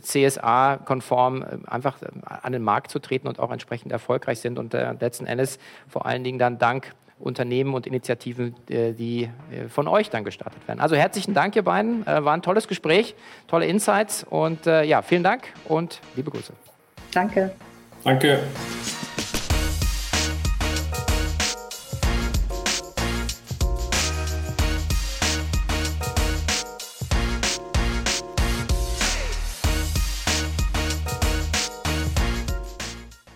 CSA-konform 0.01 1.43
äh, 1.43 1.47
einfach 1.67 2.01
äh, 2.03 2.07
an 2.25 2.53
den 2.53 2.63
Markt 2.63 2.91
zu 2.91 2.99
treten 2.99 3.29
und 3.29 3.39
auch 3.41 3.51
entsprechend 3.51 3.93
erfolgreich 3.93 4.41
sind 4.41 4.59
und 4.59 4.73
letzten 4.73 5.27
Endes 5.27 5.59
vor 5.89 6.07
allen 6.07 6.25
Dingen 6.25 6.39
dann 6.39 6.59
dank 6.59 6.95
Unternehmen 7.19 7.75
und 7.75 7.87
Initiativen, 7.87 8.57
die 8.69 9.31
von 9.69 9.87
euch 9.87 10.11
dann 10.11 10.25
gestartet 10.25 10.67
werden. 10.67 10.81
Also 10.81 10.97
herzlichen 10.97 11.33
Dank, 11.33 11.55
ihr 11.55 11.63
beiden. 11.63 12.05
War 12.05 12.35
ein 12.35 12.43
tolles 12.43 12.67
Gespräch, 12.67 13.15
tolle 13.47 13.67
Insights 13.67 14.27
und 14.29 14.67
ja, 14.67 15.01
vielen 15.01 15.23
Dank 15.23 15.45
und 15.67 16.01
liebe 16.17 16.33
Grüße. 16.33 16.53
Danke. 17.13 17.53
Danke. 18.03 18.41